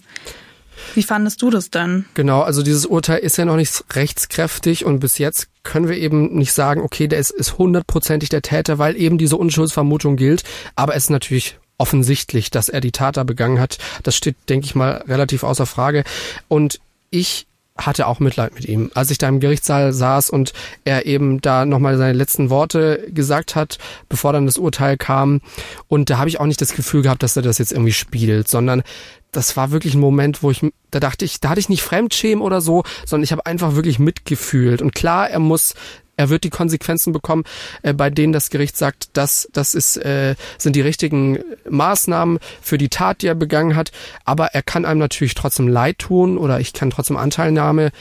[0.95, 2.05] Wie fandest du das denn?
[2.13, 6.36] Genau, also dieses Urteil ist ja noch nicht rechtskräftig und bis jetzt können wir eben
[6.36, 10.43] nicht sagen, okay, der ist, ist hundertprozentig der Täter, weil eben diese Unschuldsvermutung gilt.
[10.76, 13.78] Aber es ist natürlich offensichtlich, dass er die Tat da begangen hat.
[14.03, 16.03] Das steht, denke ich mal, relativ außer Frage.
[16.47, 17.47] Und ich
[17.78, 18.91] hatte auch Mitleid mit ihm.
[18.93, 20.53] Als ich da im Gerichtssaal saß und
[20.84, 25.41] er eben da nochmal seine letzten Worte gesagt hat, bevor dann das Urteil kam.
[25.88, 28.47] Und da habe ich auch nicht das Gefühl gehabt, dass er das jetzt irgendwie spielt,
[28.47, 28.84] sondern
[29.32, 30.61] das war wirklich ein Moment, wo ich,
[30.91, 33.97] da dachte ich, da hatte ich nicht Fremdschämen oder so, sondern ich habe einfach wirklich
[33.97, 34.82] mitgefühlt.
[34.82, 35.74] Und klar, er muss
[36.16, 37.43] er wird die Konsequenzen bekommen,
[37.82, 41.39] äh, bei denen das Gericht sagt, dass das ist, äh, sind die richtigen
[41.70, 43.91] Maßnahmen für die Tat, die er begangen hat.
[44.26, 47.91] Aber er kann einem natürlich trotzdem leid tun oder ich kann trotzdem Anteilnahme,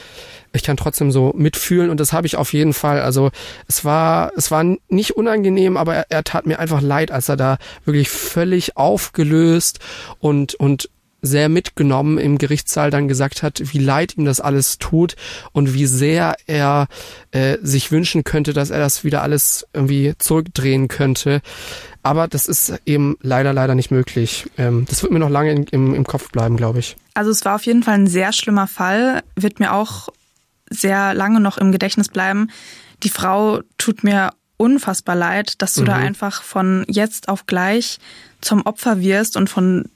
[0.52, 3.00] ich kann trotzdem so mitfühlen und das habe ich auf jeden Fall.
[3.00, 3.30] Also
[3.68, 7.36] es war, es war nicht unangenehm, aber er, er tat mir einfach leid, als er
[7.36, 9.78] da wirklich völlig aufgelöst
[10.18, 10.90] und und
[11.22, 15.14] sehr mitgenommen im Gerichtssaal dann gesagt hat, wie leid ihm das alles tut
[15.52, 16.88] und wie sehr er
[17.30, 21.40] äh, sich wünschen könnte, dass er das wieder alles irgendwie zurückdrehen könnte.
[22.02, 24.50] Aber das ist eben leider, leider nicht möglich.
[24.58, 26.96] Ähm, das wird mir noch lange in, im, im Kopf bleiben, glaube ich.
[27.14, 30.08] Also es war auf jeden Fall ein sehr schlimmer Fall, wird mir auch
[30.68, 32.48] sehr lange noch im Gedächtnis bleiben.
[33.04, 35.86] Die Frau tut mir unfassbar leid, dass du mhm.
[35.86, 37.98] da einfach von jetzt auf gleich
[38.40, 39.88] zum Opfer wirst und von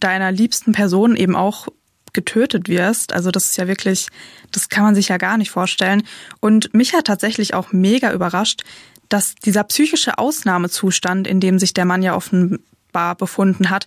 [0.00, 1.68] deiner liebsten Person eben auch
[2.12, 3.12] getötet wirst.
[3.12, 4.08] Also das ist ja wirklich,
[4.50, 6.02] das kann man sich ja gar nicht vorstellen.
[6.40, 8.64] Und mich hat tatsächlich auch mega überrascht,
[9.08, 13.86] dass dieser psychische Ausnahmezustand, in dem sich der Mann ja offenbar befunden hat,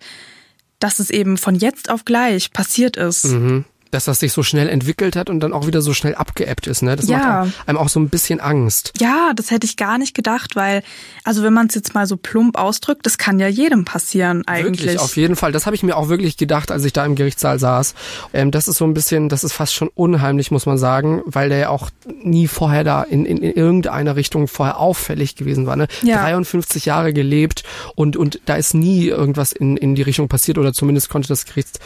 [0.79, 3.25] dass es eben von jetzt auf gleich passiert ist.
[3.25, 6.67] Mhm dass das sich so schnell entwickelt hat und dann auch wieder so schnell abgeebbt
[6.67, 6.81] ist.
[6.81, 6.95] Ne?
[6.95, 7.45] Das ja.
[7.45, 8.93] macht einem auch so ein bisschen Angst.
[8.99, 10.83] Ja, das hätte ich gar nicht gedacht, weil,
[11.23, 14.81] also wenn man es jetzt mal so plump ausdrückt, das kann ja jedem passieren eigentlich.
[14.81, 15.51] Wirklich, auf jeden Fall.
[15.51, 17.95] Das habe ich mir auch wirklich gedacht, als ich da im Gerichtssaal saß.
[18.33, 21.49] Ähm, das ist so ein bisschen, das ist fast schon unheimlich, muss man sagen, weil
[21.49, 21.89] der ja auch
[22.23, 25.75] nie vorher da in, in, in irgendeiner Richtung vorher auffällig gewesen war.
[25.75, 25.87] Ne?
[26.01, 26.21] Ja.
[26.21, 27.63] 53 Jahre gelebt
[27.95, 31.45] und, und da ist nie irgendwas in, in die Richtung passiert oder zumindest konnte das
[31.45, 31.79] Gericht,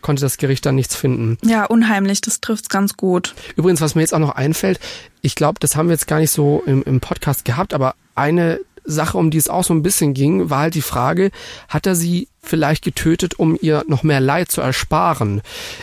[0.00, 1.38] konnte das Gericht dann nichts finden.
[1.46, 3.34] Ja, unheimlich, das trifft's ganz gut.
[3.54, 4.80] Übrigens, was mir jetzt auch noch einfällt,
[5.22, 8.60] ich glaube, das haben wir jetzt gar nicht so im, im Podcast gehabt, aber eine
[8.84, 11.30] Sache, um die es auch so ein bisschen ging, war halt die Frage,
[11.68, 15.42] hat er sie vielleicht getötet, um ihr noch mehr Leid zu ersparen?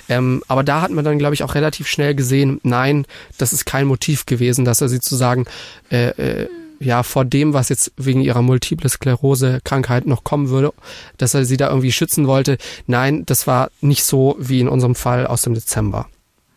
[0.09, 3.05] Ähm, aber da hat man dann, glaube ich, auch relativ schnell gesehen, nein,
[3.37, 5.45] das ist kein Motiv gewesen, dass er sie zu sagen,
[5.91, 6.49] äh, äh,
[6.79, 10.73] ja, vor dem, was jetzt wegen ihrer Multiple Sklerose Krankheit noch kommen würde,
[11.17, 12.57] dass er sie da irgendwie schützen wollte.
[12.87, 16.07] Nein, das war nicht so wie in unserem Fall aus dem Dezember.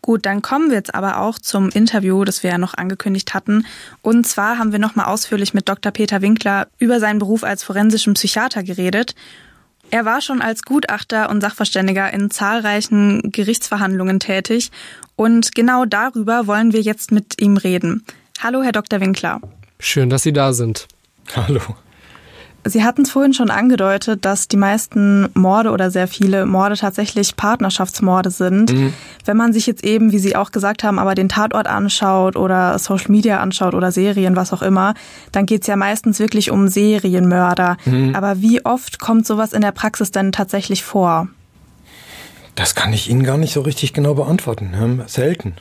[0.02, 3.66] Gut, dann kommen wir jetzt aber auch zum Interview, das wir ja noch angekündigt hatten.
[4.02, 5.90] Und zwar haben wir nochmal ausführlich mit Dr.
[5.90, 9.16] Peter Winkler über seinen Beruf als forensischen Psychiater geredet.
[9.90, 14.70] Er war schon als Gutachter und Sachverständiger in zahlreichen Gerichtsverhandlungen tätig
[15.16, 18.04] und genau darüber wollen wir jetzt mit ihm reden.
[18.40, 19.00] Hallo, Herr Dr.
[19.00, 19.40] Winkler.
[19.78, 20.88] Schön, dass Sie da sind.
[21.34, 21.60] Hallo.
[22.68, 27.36] Sie hatten es vorhin schon angedeutet, dass die meisten Morde oder sehr viele Morde tatsächlich
[27.36, 28.72] Partnerschaftsmorde sind.
[28.72, 28.92] Mhm.
[29.24, 32.78] Wenn man sich jetzt eben, wie Sie auch gesagt haben, aber den Tatort anschaut oder
[32.78, 34.94] Social Media anschaut oder Serien, was auch immer,
[35.30, 37.76] dann geht es ja meistens wirklich um Serienmörder.
[37.84, 38.16] Mhm.
[38.16, 41.28] Aber wie oft kommt sowas in der Praxis denn tatsächlich vor?
[42.56, 44.74] Das kann ich Ihnen gar nicht so richtig genau beantworten.
[44.74, 45.54] Ähm, selten.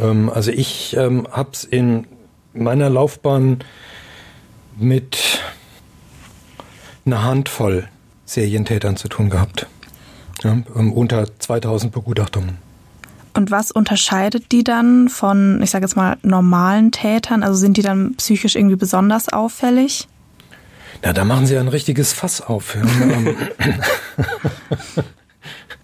[0.00, 2.06] Ähm, also ich ähm, habe es in
[2.54, 3.58] meiner Laufbahn
[4.76, 5.40] mit
[7.04, 7.88] einer Handvoll
[8.24, 9.66] Serientätern zu tun gehabt.
[10.42, 12.58] Ja, ähm, unter 2000 Begutachtungen.
[13.34, 17.42] Und was unterscheidet die dann von, ich sage jetzt mal, normalen Tätern?
[17.42, 20.08] Also sind die dann psychisch irgendwie besonders auffällig?
[21.02, 22.76] Na, da machen Sie ein richtiges Fass auf.
[23.00, 23.36] Ähm,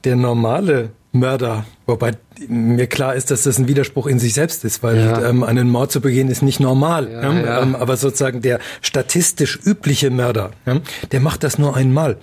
[0.04, 2.12] Der normale Mörder, wobei
[2.48, 5.28] mir klar ist, dass das ein Widerspruch in sich selbst ist, weil ja.
[5.28, 7.10] ähm, einen Mord zu begehen ist nicht normal.
[7.10, 7.62] Ja, ja.
[7.62, 10.52] Ähm, aber sozusagen der statistisch übliche Mörder,
[11.10, 12.18] der macht das nur einmal.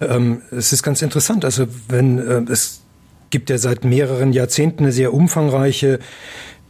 [0.00, 1.44] Ähm, es ist ganz interessant.
[1.44, 2.82] Also wenn äh, es
[3.30, 6.00] gibt ja seit mehreren Jahrzehnten eine sehr umfangreiche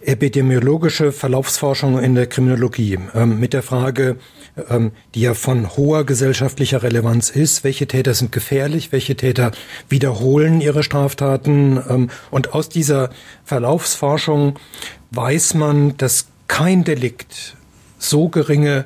[0.07, 4.17] epidemiologische Verlaufsforschung in der Kriminologie ähm, mit der Frage,
[4.69, 9.53] ähm, die ja von hoher gesellschaftlicher Relevanz ist, welche Täter sind gefährlich, welche Täter
[9.89, 11.83] wiederholen ihre Straftaten.
[11.89, 13.11] Ähm, und aus dieser
[13.45, 14.59] Verlaufsforschung
[15.11, 17.57] weiß man, dass kein Delikt
[17.99, 18.85] so geringe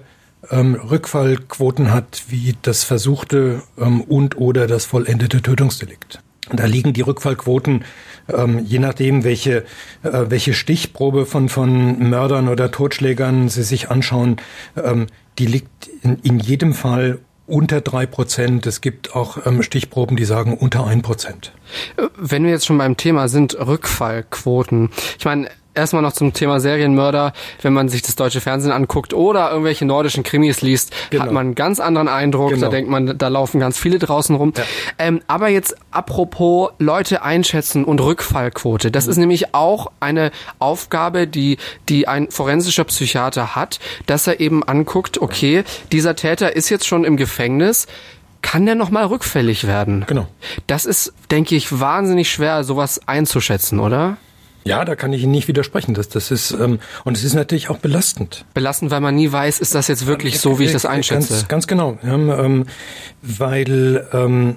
[0.51, 6.21] ähm, Rückfallquoten hat wie das versuchte ähm, und oder das vollendete Tötungsdelikt.
[6.53, 7.85] Da liegen die Rückfallquoten,
[8.33, 9.65] ähm, je nachdem, welche,
[10.03, 14.37] äh, welche Stichprobe von, von Mördern oder Totschlägern Sie sich anschauen,
[14.83, 15.07] ähm,
[15.39, 18.67] die liegt in, in jedem Fall unter drei Prozent.
[18.67, 21.53] Es gibt auch ähm, Stichproben, die sagen unter ein Prozent.
[22.17, 24.91] Wenn wir jetzt schon beim Thema sind, Rückfallquoten.
[25.19, 27.33] Ich meine, erstmal noch zum Thema Serienmörder.
[27.63, 31.25] Wenn man sich das deutsche Fernsehen anguckt oder irgendwelche nordischen Krimis liest, genau.
[31.25, 32.51] hat man einen ganz anderen Eindruck.
[32.51, 32.67] Genau.
[32.67, 34.53] Da denkt man, da laufen ganz viele draußen rum.
[34.57, 34.65] Ja.
[34.99, 38.91] Ähm, aber jetzt apropos Leute einschätzen und Rückfallquote.
[38.91, 39.11] Das mhm.
[39.11, 41.59] ist nämlich auch eine Aufgabe, die,
[41.89, 47.05] die ein forensischer Psychiater hat, dass er eben anguckt, okay, dieser Täter ist jetzt schon
[47.05, 47.87] im Gefängnis
[48.43, 50.05] kann der nochmal rückfällig werden?
[50.07, 50.29] Genau.
[50.69, 54.19] Das ist, denke ich, wahnsinnig schwer, sowas einzuschätzen, oder?
[54.67, 55.95] Ja, da kann ich Ihnen nicht widersprechen.
[55.95, 58.45] Das, das ist ähm, und es ist natürlich auch belastend.
[58.55, 61.33] Belastend, weil man nie weiß, ist das jetzt wirklich so, wie ich das einschätze.
[61.33, 62.67] Ganz, ganz genau, ja, ähm,
[63.23, 64.57] weil ähm,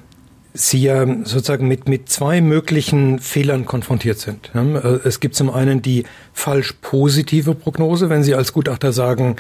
[0.54, 4.52] Sie ja sozusagen mit, mit zwei möglichen Fehlern konfrontiert sind.
[4.56, 9.36] Äh, es gibt zum einen die falsch positive Prognose, wenn Sie als Gutachter sagen,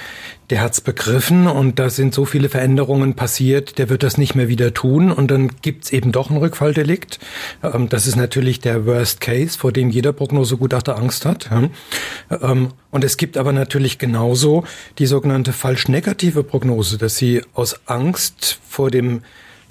[0.51, 4.49] der hat's begriffen und da sind so viele Veränderungen passiert, der wird das nicht mehr
[4.49, 7.19] wieder tun und dann gibt's eben doch ein Rückfalldelikt.
[7.63, 11.49] Ähm, das ist natürlich der Worst Case, vor dem jeder Prognosegutachter Angst hat.
[12.29, 14.63] Ähm, und es gibt aber natürlich genauso
[14.99, 19.21] die sogenannte falsch negative Prognose, dass Sie aus Angst vor dem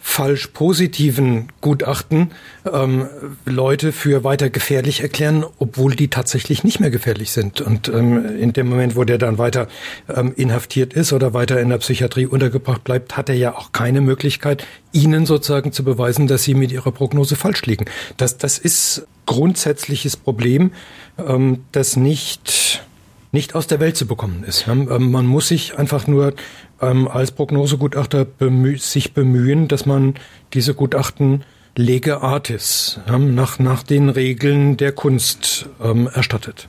[0.08, 2.30] falsch positiven Gutachten
[2.72, 3.06] ähm,
[3.44, 7.60] Leute für weiter gefährlich erklären, obwohl die tatsächlich nicht mehr gefährlich sind.
[7.60, 9.68] Und ähm, in dem Moment, wo der dann weiter
[10.08, 14.00] ähm, inhaftiert ist oder weiter in der Psychiatrie untergebracht bleibt, hat er ja auch keine
[14.00, 17.84] Möglichkeit, ihnen sozusagen zu beweisen, dass sie mit ihrer Prognose falsch liegen.
[18.16, 20.72] Das, das ist grundsätzliches Problem,
[21.18, 22.82] ähm, das nicht
[23.30, 24.66] nicht aus der Welt zu bekommen ist.
[24.68, 26.32] Ähm, man muss sich einfach nur
[26.80, 30.14] ähm, als Prognosegutachter bemüh sich bemühen, dass man
[30.54, 31.44] diese Gutachten
[31.76, 36.68] lege artis ähm, nach, nach den Regeln der Kunst ähm, erstattet.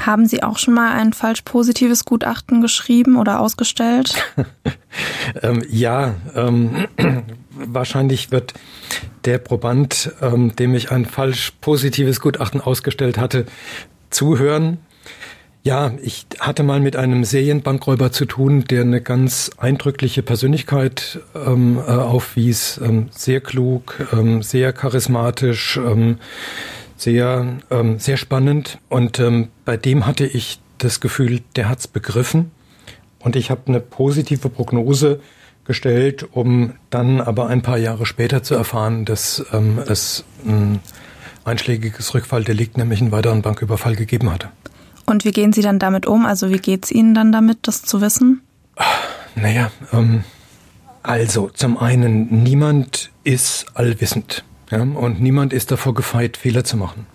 [0.00, 4.14] Haben Sie auch schon mal ein falsch positives Gutachten geschrieben oder ausgestellt?
[5.42, 6.86] ähm, ja, ähm,
[7.50, 8.54] wahrscheinlich wird
[9.24, 13.46] der Proband, ähm, dem ich ein falsch positives Gutachten ausgestellt hatte,
[14.10, 14.78] zuhören.
[15.68, 21.76] Ja, ich hatte mal mit einem Serienbankräuber zu tun, der eine ganz eindrückliche Persönlichkeit ähm,
[21.76, 22.80] äh, aufwies.
[22.82, 26.20] Ähm, sehr klug, ähm, sehr charismatisch, ähm,
[26.96, 28.78] sehr, ähm, sehr spannend.
[28.88, 32.50] Und ähm, bei dem hatte ich das Gefühl, der hat's begriffen.
[33.18, 35.20] Und ich habe eine positive Prognose
[35.66, 39.44] gestellt, um dann aber ein paar Jahre später zu erfahren, dass
[39.86, 40.80] es ein
[41.44, 44.48] einschlägiges Rückfalldelikt, nämlich einen weiteren Banküberfall gegeben hatte.
[45.08, 46.26] Und wie gehen Sie dann damit um?
[46.26, 48.42] Also wie geht's Ihnen dann damit, das zu wissen?
[49.34, 50.22] Naja, ähm,
[51.02, 54.44] also zum einen, niemand ist allwissend.
[54.70, 57.06] Ja, und niemand ist davor gefeit, Fehler zu machen.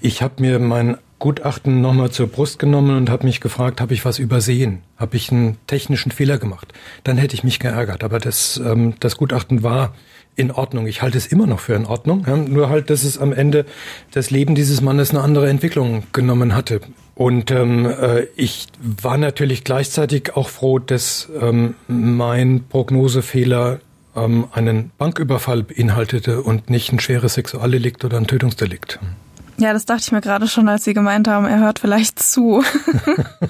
[0.00, 4.04] Ich habe mir mein Gutachten nochmal zur Brust genommen und habe mich gefragt, habe ich
[4.04, 4.82] was übersehen?
[4.96, 6.72] Habe ich einen technischen Fehler gemacht?
[7.02, 8.04] Dann hätte ich mich geärgert.
[8.04, 9.92] Aber das, ähm, das Gutachten war
[10.36, 10.86] in Ordnung.
[10.86, 12.24] Ich halte es immer noch für in Ordnung.
[12.26, 13.64] Ja, nur halt, dass es am Ende
[14.12, 16.80] das Leben dieses Mannes eine andere Entwicklung genommen hatte.
[17.14, 23.80] Und ähm, äh, ich war natürlich gleichzeitig auch froh, dass ähm, mein Prognosefehler
[24.16, 28.98] ähm, einen Banküberfall beinhaltete und nicht ein schweres Sexualdelikt oder ein Tötungsdelikt.
[29.58, 32.64] Ja, das dachte ich mir gerade schon, als Sie gemeint haben, er hört vielleicht zu.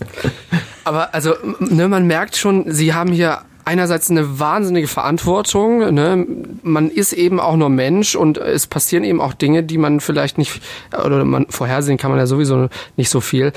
[0.84, 5.94] Aber also, ne, man merkt schon, Sie haben hier einerseits eine wahnsinnige Verantwortung.
[5.94, 6.26] Ne?
[6.64, 10.38] Man ist eben auch nur Mensch und es passieren eben auch Dinge, die man vielleicht
[10.38, 10.60] nicht,
[10.92, 13.52] oder man vorhersehen kann man ja sowieso nicht so viel.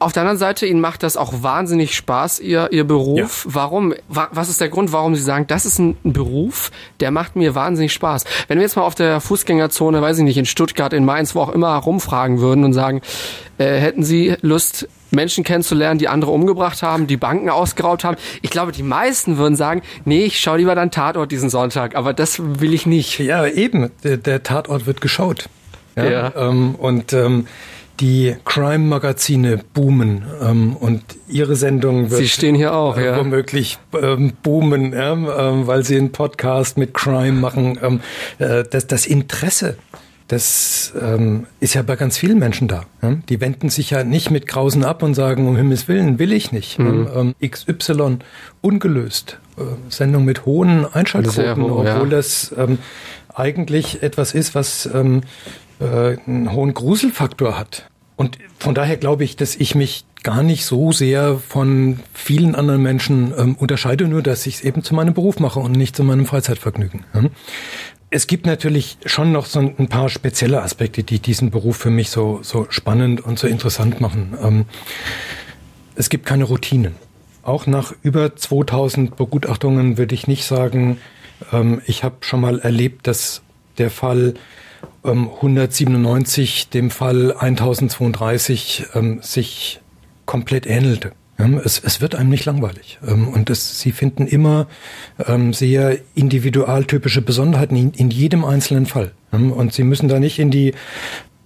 [0.00, 3.44] Auf der anderen Seite, Ihnen macht das auch wahnsinnig Spaß, Ihr, Ihr Beruf.
[3.46, 3.54] Ja.
[3.54, 3.94] Warum?
[4.08, 7.92] Was ist der Grund, warum Sie sagen, das ist ein Beruf, der macht mir wahnsinnig
[7.92, 8.24] Spaß?
[8.48, 11.40] Wenn wir jetzt mal auf der Fußgängerzone, weiß ich nicht, in Stuttgart, in Mainz, wo
[11.40, 13.02] auch immer rumfragen würden und sagen,
[13.58, 18.16] äh, hätten Sie Lust, Menschen kennenzulernen, die andere umgebracht haben, die Banken ausgeraubt haben.
[18.42, 22.12] Ich glaube, die meisten würden sagen, nee, ich schaue lieber dann Tatort diesen Sonntag, aber
[22.12, 23.18] das will ich nicht.
[23.18, 23.90] Ja, eben.
[24.02, 25.48] Der, der Tatort wird geschaut.
[25.96, 26.04] Ja.
[26.04, 26.32] ja.
[26.36, 27.46] Ähm, und ähm,
[28.00, 33.16] die Crime-Magazine boomen ähm, und ihre Sendung wird sie stehen hier auch, äh, ja.
[33.18, 37.78] womöglich ähm, boomen, ja, ähm, weil sie einen Podcast mit Crime machen.
[37.80, 38.00] Ähm,
[38.38, 39.76] äh, das, das Interesse,
[40.28, 42.86] das ähm, ist ja bei ganz vielen Menschen da.
[43.02, 43.16] Ja?
[43.28, 46.50] Die wenden sich ja nicht mit Grausen ab und sagen, um Himmels Willen will ich
[46.50, 46.78] nicht.
[46.78, 47.08] Mhm.
[47.14, 48.18] Ähm, XY
[48.62, 49.38] ungelöst.
[49.58, 52.16] Äh, Sendung mit hohen Einschaltquoten, hoch, obwohl ja.
[52.16, 52.78] das ähm,
[53.34, 55.22] eigentlich etwas ist, was ähm,
[55.80, 57.88] äh, einen hohen Gruselfaktor hat.
[58.16, 62.82] Und von daher glaube ich, dass ich mich gar nicht so sehr von vielen anderen
[62.82, 66.02] Menschen ähm, unterscheide, nur dass ich es eben zu meinem Beruf mache und nicht zu
[66.02, 67.04] meinem Freizeitvergnügen.
[67.12, 67.24] Ja?
[68.14, 72.10] Es gibt natürlich schon noch so ein paar spezielle Aspekte, die diesen Beruf für mich
[72.10, 74.38] so, so spannend und so interessant machen.
[74.40, 74.66] Ähm,
[75.96, 76.94] es gibt keine Routinen.
[77.42, 80.98] Auch nach über 2000 Begutachtungen würde ich nicht sagen,
[81.52, 83.42] ähm, ich habe schon mal erlebt, dass
[83.78, 84.34] der Fall
[85.02, 89.80] 197 ähm, dem Fall 1032 ähm, sich
[90.24, 91.10] komplett ähnelte.
[91.36, 92.98] Es, es wird einem nicht langweilig.
[93.06, 94.66] Ähm, und es, sie finden immer
[95.50, 99.12] sehr individualtypische Besonderheiten in, in jedem einzelnen Fall.
[99.30, 100.74] Und sie müssen da nicht in die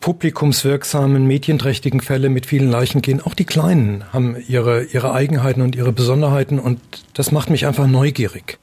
[0.01, 3.21] publikumswirksamen, medienträchtigen Fälle mit vielen Leichen gehen.
[3.21, 6.81] Auch die Kleinen haben ihre, ihre Eigenheiten und ihre Besonderheiten und
[7.15, 8.59] das macht mich einfach neugierig.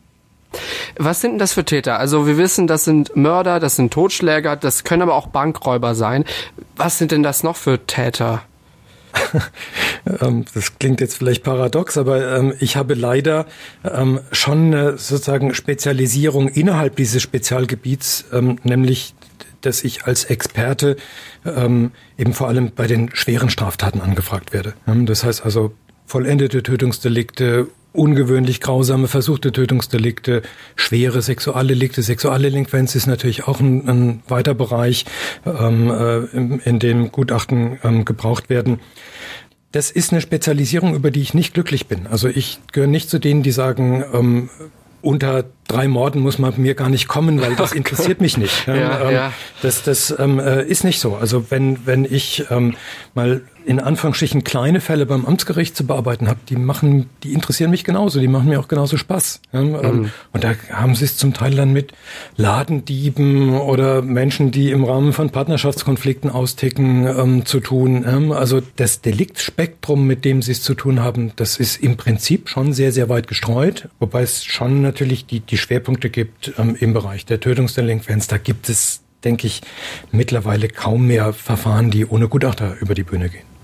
[0.98, 2.00] Was sind denn das für Täter?
[2.00, 6.24] Also wir wissen, das sind Mörder, das sind Totschläger, das können aber auch Bankräuber sein.
[6.78, 8.44] Was sind denn das noch für Täter?
[10.22, 13.48] Ähm, das klingt jetzt vielleicht paradox, aber ähm, ich habe leider
[13.84, 18.26] ähm, schon eine sozusagen Spezialisierung innerhalb dieses Spezialgebiets,
[18.64, 19.16] nämlich
[19.62, 20.96] dass ich als Experte
[21.44, 24.76] eben vor allem bei den schweren Straftaten angefragt werde.
[24.86, 25.74] Das heißt also
[26.06, 30.42] vollendete Tötungsdelikte, ungewöhnlich grausame versuchte Tötungsdelikte,
[30.76, 32.02] schwere Sexualdelikte.
[32.02, 35.06] Sexualdelinquenz ist natürlich auch ein, ein weiter Bereich,
[35.46, 38.80] ähm, äh, in, in dem Gutachten ähm, gebraucht werden.
[39.72, 42.08] Das ist eine Spezialisierung, über die ich nicht glücklich bin.
[42.08, 44.50] Also ich gehöre nicht zu denen, die sagen, ähm,
[45.02, 48.66] unter drei Morden muss man mir gar nicht kommen, weil das interessiert mich nicht.
[48.68, 49.34] Ja, ähm, ja.
[49.62, 51.16] Das, das ähm, äh, ist nicht so.
[51.16, 52.76] Also wenn, wenn ich ähm,
[53.14, 57.84] mal in Anführungsstrichen kleine Fälle beim Amtsgericht zu bearbeiten habe, die machen, die interessieren mich
[57.84, 59.42] genauso, die machen mir auch genauso Spaß.
[59.52, 60.12] Ja, ähm, mhm.
[60.34, 61.92] Und da haben sie es zum Teil dann mit
[62.38, 68.04] Ladendieben oder Menschen, die im Rahmen von Partnerschaftskonflikten austicken, ähm, zu tun.
[68.04, 72.50] Ja, also das Deliktspektrum, mit dem sie es zu tun haben, das ist im Prinzip
[72.50, 76.94] schon sehr, sehr weit gestreut, wobei es schon natürlich die, die Schwerpunkte gibt ähm, im
[76.94, 78.28] Bereich der Tötungsdelinquenz.
[78.28, 79.62] Da gibt es denke ich,
[80.12, 83.55] mittlerweile kaum mehr Verfahren, die ohne Gutachter über die Bühne gehen.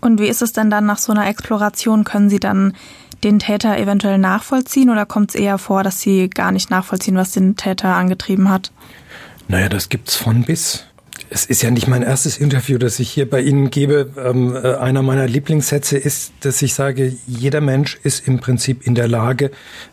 [0.00, 2.04] Und wie ist es denn dann nach so einer Exploration?
[2.04, 2.74] Können Sie dann
[3.22, 7.30] den Täter eventuell nachvollziehen oder kommt es eher vor, dass Sie gar nicht nachvollziehen, was
[7.30, 8.72] den Täter angetrieben hat?
[9.48, 10.84] Naja, das gibt's von bis.
[11.30, 14.10] Es ist ja nicht mein erstes Interview, das ich hier bei Ihnen gebe.
[14.18, 18.94] Ähm, äh, einer meiner Lieblingssätze ist, dass ich sage, jeder Mensch ist im Prinzip in
[18.94, 19.50] der Lage,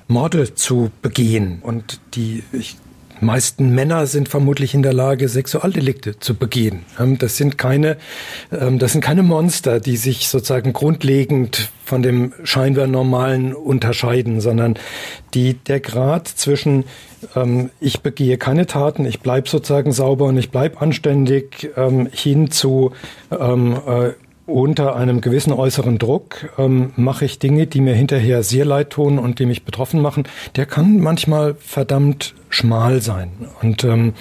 [0.08, 1.60] Morde zu begehen.
[1.62, 2.78] Und die, ich
[3.22, 6.86] meisten Männer sind vermutlich in der Lage, Sexualdelikte zu begehen.
[7.00, 7.98] Ähm, das sind keine,
[8.52, 14.76] ähm, das sind keine Monster, die sich sozusagen grundlegend von dem scheinbar Normalen unterscheiden, sondern
[15.34, 16.86] die, der Grad zwischen
[17.36, 21.70] ähm, ich begehe keine Taten, ich bleib sozusagen sauber und ich bleib anständig,
[22.12, 22.92] hin zu
[23.30, 24.14] äh,
[24.50, 29.20] unter einem gewissen äußeren Druck ähm, mache ich Dinge, die mir hinterher sehr leid tun
[29.20, 30.24] und die mich betroffen machen,
[30.56, 33.32] der kann manchmal verdammt schmal sein.
[33.62, 34.14] Und ähm,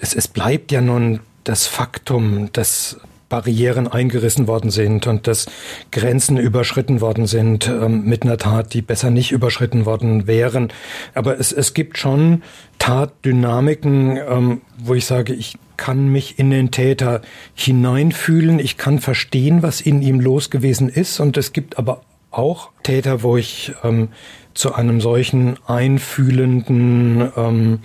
[0.00, 5.46] es, es bleibt ja nun das Faktum, dass Barrieren eingerissen worden sind und dass
[5.90, 10.68] Grenzen überschritten worden sind ähm, mit einer Tat, die besser nicht überschritten worden wären.
[11.14, 12.42] Aber es, es gibt schon
[12.78, 17.20] Tatdynamiken, ähm, wo ich sage, ich kann mich in den Täter
[17.54, 22.70] hineinfühlen, ich kann verstehen, was in ihm los gewesen ist und es gibt aber auch
[22.82, 24.08] Täter, wo ich ähm,
[24.54, 27.80] zu einem solchen einfühlenden ähm,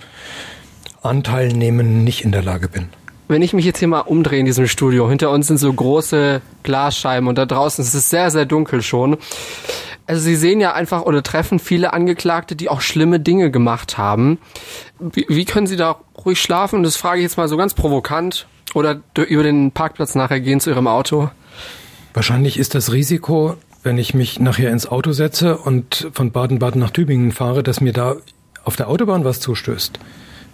[1.02, 2.88] Anteil nehmen nicht in der Lage bin.
[3.28, 6.42] Wenn ich mich jetzt hier mal umdrehe in diesem Studio, hinter uns sind so große
[6.62, 9.16] Glasscheiben und da draußen ist es sehr, sehr dunkel schon.
[10.06, 14.38] Also Sie sehen ja einfach oder treffen viele Angeklagte, die auch schlimme Dinge gemacht haben.
[14.98, 16.82] Wie, wie können Sie da ruhig schlafen?
[16.82, 18.46] Das frage ich jetzt mal so ganz provokant.
[18.74, 21.30] Oder über den Parkplatz nachher gehen zu Ihrem Auto.
[22.14, 26.90] Wahrscheinlich ist das Risiko, wenn ich mich nachher ins Auto setze und von Baden-Baden nach
[26.90, 28.16] Tübingen fahre, dass mir da
[28.64, 29.98] auf der Autobahn was zustößt,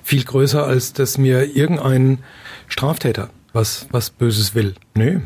[0.02, 2.18] viel größer, als dass mir irgendein
[2.68, 4.74] Straftäter was, was Böses will.
[4.94, 5.20] Nö.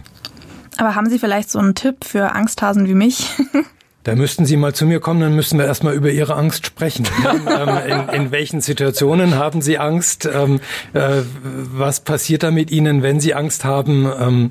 [0.78, 3.26] Aber haben Sie vielleicht so einen Tipp für Angsthasen wie mich?
[4.04, 7.06] Da müssten Sie mal zu mir kommen, dann müssen wir erstmal über Ihre Angst sprechen.
[7.24, 10.26] ähm, in, in, welchen Situationen haben Sie Angst?
[10.26, 10.58] Ähm,
[10.92, 14.10] äh, was passiert da mit Ihnen, wenn Sie Angst haben?
[14.18, 14.50] Ähm,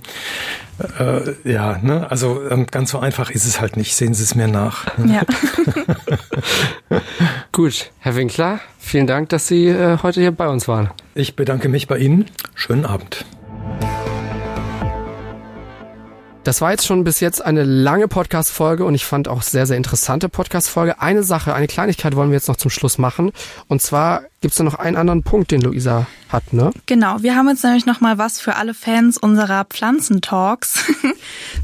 [1.00, 2.10] äh, ja, ne?
[2.10, 3.94] also ähm, ganz so einfach ist es halt nicht.
[3.94, 4.86] Sehen Sie es mir nach.
[5.06, 5.24] Ja.
[7.54, 10.90] Gut, Herr Winkler, vielen Dank, dass Sie äh, heute hier bei uns waren.
[11.16, 12.28] Ich bedanke mich bei Ihnen.
[12.56, 13.26] Schönen Abend.
[16.46, 19.76] Das war jetzt schon bis jetzt eine lange Podcast-Folge und ich fand auch sehr, sehr
[19.76, 21.02] interessante Podcast-Folge.
[21.02, 23.34] Eine Sache, eine Kleinigkeit wollen wir jetzt noch zum Schluss machen.
[23.68, 26.72] Und zwar gibt's da noch einen anderen Punkt, den Luisa hat, ne?
[26.88, 30.84] Genau, wir haben jetzt nämlich noch mal was für alle Fans unserer Pflanzentalks.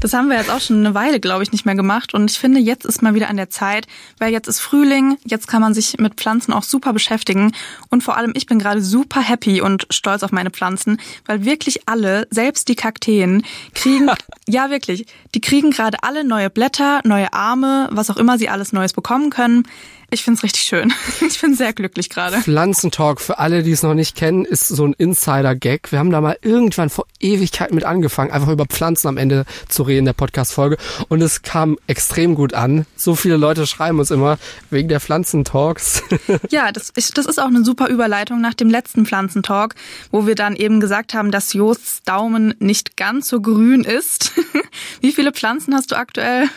[0.00, 2.14] Das haben wir jetzt auch schon eine Weile, glaube ich, nicht mehr gemacht.
[2.14, 3.86] Und ich finde, jetzt ist mal wieder an der Zeit,
[4.18, 7.52] weil jetzt ist Frühling, jetzt kann man sich mit Pflanzen auch super beschäftigen.
[7.88, 11.88] Und vor allem, ich bin gerade super happy und stolz auf meine Pflanzen, weil wirklich
[11.88, 13.42] alle, selbst die Kakteen,
[13.74, 14.08] kriegen,
[14.46, 18.72] ja wirklich, die kriegen gerade alle neue Blätter, neue Arme, was auch immer sie alles
[18.72, 19.64] Neues bekommen können.
[20.10, 20.92] Ich find's richtig schön.
[21.20, 22.38] Ich bin sehr glücklich gerade.
[22.38, 25.92] Pflanzentalk, für alle, die es noch nicht kennen, ist so ein Insider-Gag.
[25.92, 29.82] Wir haben da mal irgendwann vor Ewigkeit mit angefangen, einfach über Pflanzen am Ende zu
[29.82, 30.78] reden, der Podcast-Folge.
[31.08, 32.86] Und es kam extrem gut an.
[32.96, 34.38] So viele Leute schreiben uns immer
[34.70, 36.02] wegen der Pflanzentalks.
[36.50, 39.74] Ja, das, ich, das ist auch eine super Überleitung nach dem letzten Pflanzentalk,
[40.10, 44.32] wo wir dann eben gesagt haben, dass Josts Daumen nicht ganz so grün ist.
[45.00, 46.48] Wie viele Pflanzen hast du aktuell?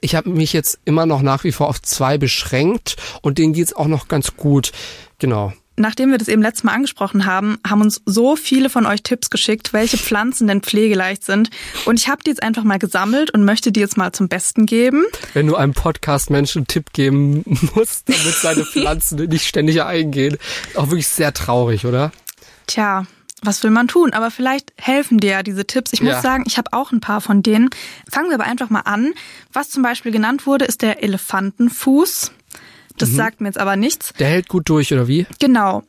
[0.00, 3.72] Ich habe mich jetzt immer noch nach wie vor auf zwei beschränkt und denen geht's
[3.72, 4.72] auch noch ganz gut.
[5.18, 5.52] Genau.
[5.76, 9.30] Nachdem wir das eben letztes Mal angesprochen haben, haben uns so viele von euch Tipps
[9.30, 11.48] geschickt, welche Pflanzen denn pflegeleicht sind.
[11.86, 14.66] Und ich habe die jetzt einfach mal gesammelt und möchte die jetzt mal zum Besten
[14.66, 15.04] geben.
[15.32, 17.42] Wenn du einem Podcast-Menschen einen Tipp geben
[17.74, 20.36] musst, damit seine Pflanzen nicht ständig eingehen,
[20.74, 22.12] auch wirklich sehr traurig, oder?
[22.66, 23.06] Tja,
[23.42, 24.12] was will man tun?
[24.12, 25.92] Aber vielleicht helfen dir ja diese Tipps.
[25.92, 26.20] Ich muss Ja.
[26.22, 27.70] sagen, ich habe auch ein paar von denen.
[28.10, 29.12] Fangen wir aber einfach mal an.
[29.52, 32.32] Was zum Beispiel genannt wurde, ist der Elefantenfuß.
[32.98, 33.16] Das Mhm.
[33.16, 34.12] sagt mir jetzt aber nichts.
[34.18, 35.26] Der hält gut durch, oder wie?
[35.40, 35.82] Genau.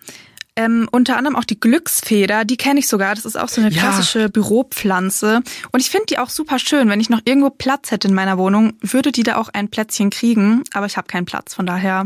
[0.56, 3.16] Ähm, unter anderem auch die Glücksfeder, die kenne ich sogar.
[3.16, 3.82] Das ist auch so eine Ja.
[3.82, 5.42] klassische Büropflanze.
[5.72, 6.90] Und ich finde die auch super schön.
[6.90, 10.12] Wenn ich noch irgendwo Platz hätte in meiner Wohnung, würde die da auch ein Plätzchen
[10.12, 10.64] kriegen.
[10.74, 12.06] Aber ich habe keinen Platz, von daher.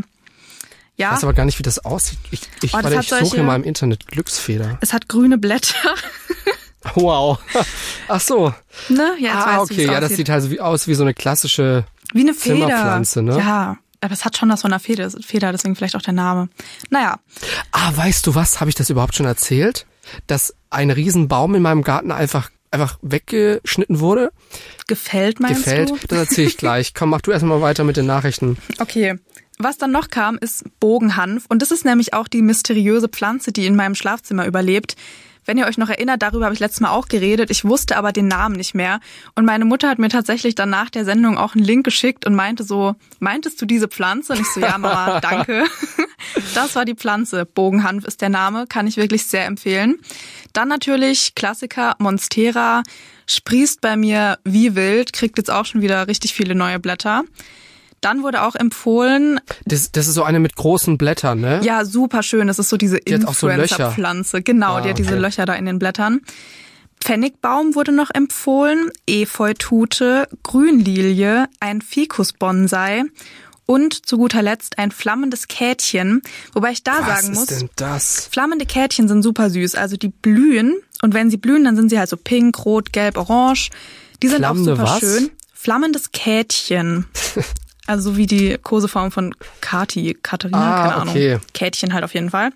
[0.98, 2.18] Ich Ja, weiß aber gar nicht, wie das aussieht.
[2.32, 4.78] Ich, ich, Oh, ich suche solche- hier mal im Internet Glücksfeder.
[4.80, 5.94] es hat grüne Blätter.
[6.94, 7.38] Wow.
[8.06, 8.54] Ach so.
[8.88, 9.12] ne?
[9.18, 9.84] Ja, jetzt ah, okay.
[9.86, 11.84] Ja, das sieht halt so wie, aus wie so eine klassische
[12.14, 12.54] Wie eine Feder.
[12.66, 13.36] Zimmerpflanze, ne?
[13.38, 16.48] Ja, aber es hat schon das von einer Feder, Feder, deswegen vielleicht auch der Name.
[16.88, 17.18] Naja,
[17.72, 18.60] Ah, weißt du was?
[18.60, 19.86] Habe ich das überhaupt schon erzählt?
[20.28, 24.30] Dass ein Riesenbaum in meinem Garten einfach einfach weggeschnitten wurde?
[24.86, 25.90] gefällt meinst Gefällt?
[25.90, 25.98] du?
[26.08, 26.94] Das erzähle ich gleich.
[26.94, 28.56] Komm, mach du erstmal weiter mit den Nachrichten.
[28.78, 29.18] Okay.
[29.58, 31.44] Was dann noch kam, ist Bogenhanf.
[31.48, 34.96] Und das ist nämlich auch die mysteriöse Pflanze, die in meinem Schlafzimmer überlebt.
[35.48, 37.50] Wenn ihr euch noch erinnert, darüber habe ich letztes Mal auch geredet.
[37.50, 39.00] Ich wusste aber den Namen nicht mehr.
[39.34, 42.34] Und meine Mutter hat mir tatsächlich dann nach der Sendung auch einen Link geschickt und
[42.34, 44.34] meinte so, meintest du diese Pflanze?
[44.34, 45.64] Und ich so, ja, Mama, danke.
[46.54, 47.46] Das war die Pflanze.
[47.46, 49.96] Bogenhanf ist der Name, kann ich wirklich sehr empfehlen.
[50.52, 52.82] Dann natürlich Klassiker Monstera,
[53.26, 57.24] sprießt bei mir wie wild, kriegt jetzt auch schon wieder richtig viele neue Blätter.
[58.00, 61.60] Dann wurde auch empfohlen, Das, das ist so eine mit großen Blättern, ne?
[61.64, 63.48] ja, super schön, das ist so diese Die auch so.
[63.48, 64.42] Influencer-Pflanze.
[64.42, 65.16] Genau, Ah, die hat diese.
[65.16, 66.20] Löcher da in den Blättern.
[67.00, 73.04] Pfennigbaum wurde noch empfohlen, Efeutute, Grünlilie, ein Ficus-Bonsai
[73.66, 76.22] und zu guter Letzt ein flammendes Kätchen.
[76.54, 78.28] Wobei ich da Was sagen ist muss, denn das?
[78.32, 79.74] Flammende Kätchen sind super süß.
[79.76, 83.16] Also die blühen und wenn sie blühen, dann sind sie halt so pink, rot, gelb,
[83.16, 83.70] orange.
[84.22, 85.00] Die sind Flammende auch super was?
[85.00, 85.30] schön.
[85.52, 87.06] Flammendes Kätchen.
[87.88, 91.14] Also so wie die Koseform von Kati, Katharina, Ah, keine Ahnung.
[91.14, 91.38] okay.
[91.54, 92.50] Kätchen halt auf jeden Fall.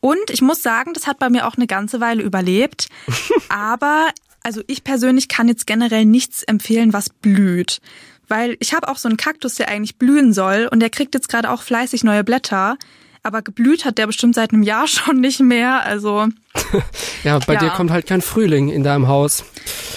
[0.00, 2.88] Und ich muss sagen, das hat bei mir auch eine ganze Weile überlebt.
[3.48, 4.08] Aber
[4.42, 7.80] also ich persönlich kann jetzt generell nichts empfehlen, was blüht.
[8.28, 11.28] Weil ich habe auch so einen Kaktus, der eigentlich blühen soll und der kriegt jetzt
[11.28, 12.76] gerade auch fleißig neue Blätter.
[13.22, 15.84] Aber geblüht hat der bestimmt seit einem Jahr schon nicht mehr.
[15.84, 16.26] Also
[17.22, 17.60] Ja, bei Ja.
[17.60, 19.44] dir kommt halt kein Frühling in deinem Haus.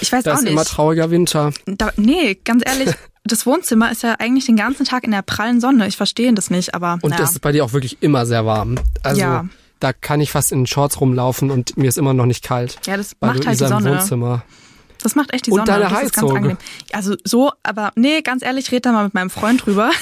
[0.00, 0.52] ich weiß Da auch ist nicht.
[0.52, 1.52] immer trauriger Winter.
[1.66, 2.94] Da, nee, ganz ehrlich,
[3.26, 5.86] das Wohnzimmer ist ja eigentlich den ganzen Tag in der prallen Sonne.
[5.86, 7.16] Ich verstehe das nicht, aber Und naja.
[7.22, 8.76] das ist bei dir auch wirklich immer sehr warm.
[9.02, 9.44] Also Ja.
[9.80, 12.78] da kann ich fast in Shorts rumlaufen und mir ist immer noch nicht kalt.
[12.86, 13.90] ja, das Bei macht halt die Sonne.
[13.90, 14.42] Wohnzimmer.
[15.02, 15.66] Das macht echt die Und Sonne.
[15.66, 16.36] deine das ist ganz Heizung.
[16.36, 16.56] angenehm.
[16.92, 19.90] Also so, aber nee, ganz ehrlich, red da mal mit meinem Freund drüber.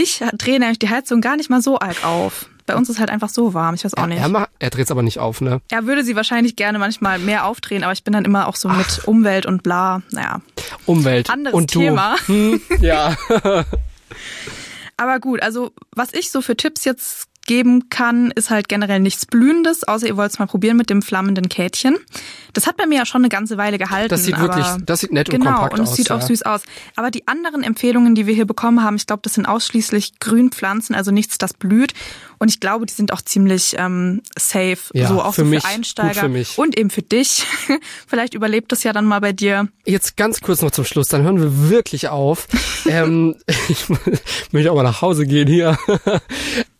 [0.00, 2.48] Ich drehe nämlich die Heizung gar nicht mal so arg auf.
[2.68, 3.74] Bei uns ist halt einfach so warm.
[3.74, 4.20] Ich weiß auch nicht.
[4.20, 5.60] Er, er dreht's aber nicht auf, ne?
[5.70, 8.68] Er würde sie wahrscheinlich gerne manchmal mehr aufdrehen, aber ich bin dann immer auch so
[8.68, 10.02] mit Umwelt und bla.
[10.10, 10.42] Naja.
[10.84, 11.30] Umwelt.
[11.30, 11.80] Anderes und du.
[11.80, 12.14] Thema.
[12.26, 13.16] Hm, ja.
[14.96, 19.24] Aber gut, also was ich so für Tipps jetzt geben kann, ist halt generell nichts
[19.24, 21.96] Blühendes, außer ihr wollt es mal probieren mit dem flammenden Kätchen.
[22.52, 24.10] Das hat bei mir ja schon eine ganze Weile gehalten.
[24.10, 25.96] Das sieht aber wirklich, das sieht nett und genau, kompakt und es aus.
[25.96, 26.16] sieht ja.
[26.16, 26.62] auch süß aus.
[26.94, 30.94] Aber die anderen Empfehlungen, die wir hier bekommen haben, ich glaube, das sind ausschließlich Grünpflanzen,
[30.94, 31.94] also nichts, das blüht.
[32.38, 35.62] Und ich glaube, die sind auch ziemlich ähm, safe, Ja, so auch für so mich,
[35.62, 36.58] für gut Einsteiger für mich.
[36.58, 37.44] und eben für dich.
[38.06, 39.68] Vielleicht überlebt das ja dann mal bei dir.
[39.84, 42.46] Jetzt ganz kurz noch zum Schluss, dann hören wir wirklich auf.
[42.86, 43.36] ähm,
[43.68, 43.86] ich
[44.52, 45.78] möchte auch mal nach Hause gehen hier.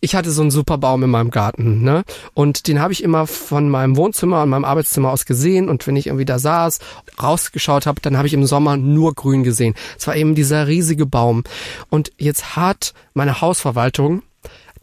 [0.01, 2.05] Ich hatte so einen super Baum in meinem Garten, ne?
[2.33, 5.69] Und den habe ich immer von meinem Wohnzimmer und meinem Arbeitszimmer aus gesehen.
[5.69, 6.79] Und wenn ich irgendwie da saß,
[7.21, 9.75] rausgeschaut habe, dann habe ich im Sommer nur grün gesehen.
[9.99, 11.43] Es war eben dieser riesige Baum.
[11.91, 14.23] Und jetzt hat meine Hausverwaltung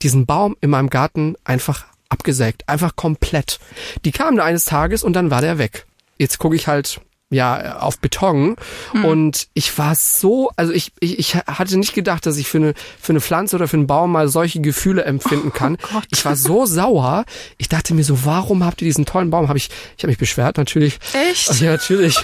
[0.01, 2.67] diesen Baum in meinem Garten einfach abgesägt.
[2.67, 3.59] Einfach komplett.
[4.03, 5.85] Die kamen da eines Tages und dann war der weg.
[6.17, 8.55] Jetzt gucke ich halt ja auf Beton
[9.03, 12.73] und ich war so, also ich, ich, ich hatte nicht gedacht, dass ich für eine
[13.01, 15.77] für eine Pflanze oder für einen Baum mal solche Gefühle empfinden kann.
[15.91, 16.05] Gott.
[16.11, 17.25] ich war so sauer.
[17.57, 19.47] Ich dachte mir so, warum habt ihr diesen tollen Baum?
[19.47, 20.99] Habe ich ich habe mich beschwert natürlich.
[21.29, 21.59] Echt?
[21.59, 22.17] Ja, natürlich.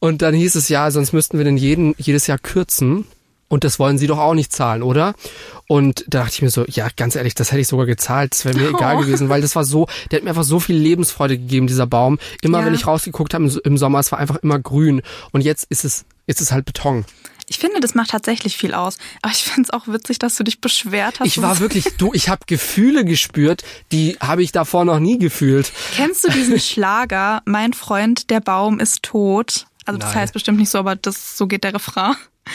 [0.00, 3.06] Und dann hieß es ja, sonst müssten wir den jeden jedes Jahr kürzen.
[3.48, 5.14] Und das wollen sie doch auch nicht zahlen, oder?
[5.66, 8.32] Und da dachte ich mir so, ja, ganz ehrlich, das hätte ich sogar gezahlt.
[8.32, 9.00] Das wäre mir egal Oh.
[9.00, 12.18] gewesen, weil das war so, der hat mir einfach so viel Lebensfreude gegeben, dieser Baum.
[12.42, 12.66] Immer Ja.
[12.66, 15.02] wenn ich rausgeguckt habe im, im Sommer, es war einfach immer grün.
[15.32, 17.04] Und jetzt ist es, jetzt ist es halt Beton.
[17.50, 18.98] Ich finde, das macht tatsächlich viel aus.
[19.22, 21.26] Aber ich finde es auch witzig, dass du dich beschwert hast.
[21.26, 25.72] Ich war wirklich, du, ich habe Gefühle gespürt, die habe ich davor noch nie gefühlt.
[25.96, 29.64] Kennst du diesen Schlager, Mein Freund, der Baum ist tot?
[29.86, 30.20] Also das Nein.
[30.22, 32.14] heißt bestimmt nicht so, aber das so geht der Refrain.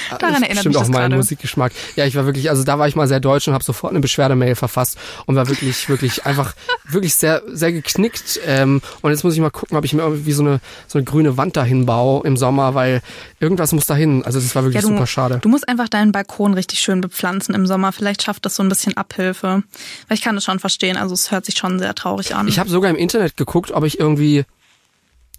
[0.09, 1.15] Daran ist erinnert bestimmt mich auch das mein gerade.
[1.17, 1.71] Musikgeschmack.
[1.95, 3.99] Ja, ich war wirklich, also da war ich mal sehr deutsch und habe sofort eine
[3.99, 6.53] Beschwerdemail verfasst und war wirklich, wirklich einfach,
[6.89, 8.39] wirklich sehr, sehr geknickt.
[8.45, 11.05] Ähm, und jetzt muss ich mal gucken, ob ich mir irgendwie so eine, so eine
[11.05, 13.01] grüne Wand dahin baue im Sommer, weil
[13.39, 14.23] irgendwas muss dahin.
[14.25, 15.39] Also das war wirklich Ja, du, super schade.
[15.41, 17.91] du musst einfach deinen Balkon richtig schön bepflanzen im Sommer.
[17.91, 19.63] Vielleicht schafft das so ein bisschen Abhilfe.
[20.07, 20.97] Weil ich kann das schon verstehen.
[20.97, 22.47] Also es hört sich schon sehr traurig an.
[22.47, 24.45] Ich habe sogar im Internet geguckt, ob ich irgendwie,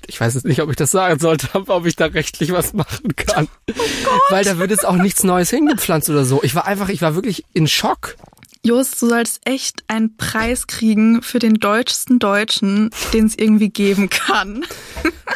[0.09, 2.73] ich weiß jetzt nicht, ob ich das sagen sollte, aber ob ich da rechtlich was
[2.73, 3.49] machen kann.
[4.31, 6.43] Weil da wird jetzt auch nichts Neues hingepflanzt oder so.
[6.43, 8.17] Ich war einfach, ich war wirklich in Schock.
[8.63, 14.09] Jost, du sollst echt einen Preis kriegen für den deutschsten Deutschen, den es irgendwie geben
[14.11, 14.65] kann.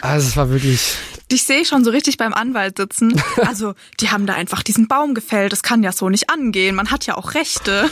[0.00, 0.94] Also es war wirklich,
[1.30, 3.20] Dich sehe ich schon so richtig beim Anwalt sitzen.
[3.36, 5.52] Also, die haben da einfach diesen Baum gefällt.
[5.52, 6.74] Das kann ja so nicht angehen.
[6.74, 7.90] Man hat ja auch Rechte.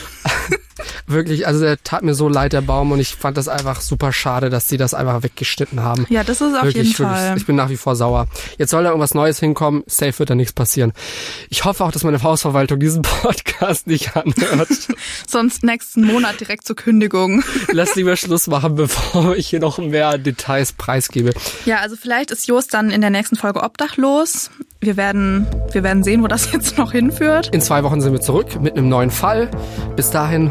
[1.06, 4.12] Wirklich, also der tat mir so leid, der Baum, und ich fand das einfach super
[4.12, 6.06] schade, dass sie das einfach weggeschnitten haben.
[6.08, 7.24] Ja, das ist auf wirklich, jeden Fall.
[7.24, 8.26] Wirklich, ich bin nach wie vor sauer.
[8.58, 9.82] Jetzt soll da irgendwas Neues hinkommen.
[9.86, 10.92] Safe wird da nichts passieren.
[11.50, 14.68] Ich hoffe auch, dass meine Hausverwaltung diesen Podcast nicht anhört.
[15.26, 17.42] Sonst nächsten Monat direkt zur Kündigung.
[17.72, 21.32] Lass lieber Schluss machen, bevor ich hier noch mehr Details preisgebe.
[21.64, 24.50] Ja, also vielleicht ist Jost dann in der nächsten Folge obdachlos.
[24.80, 27.48] Wir werden, wir werden sehen, wo das jetzt noch hinführt.
[27.52, 29.50] In zwei Wochen sind wir zurück mit einem neuen Fall.
[29.96, 30.50] Bis dahin,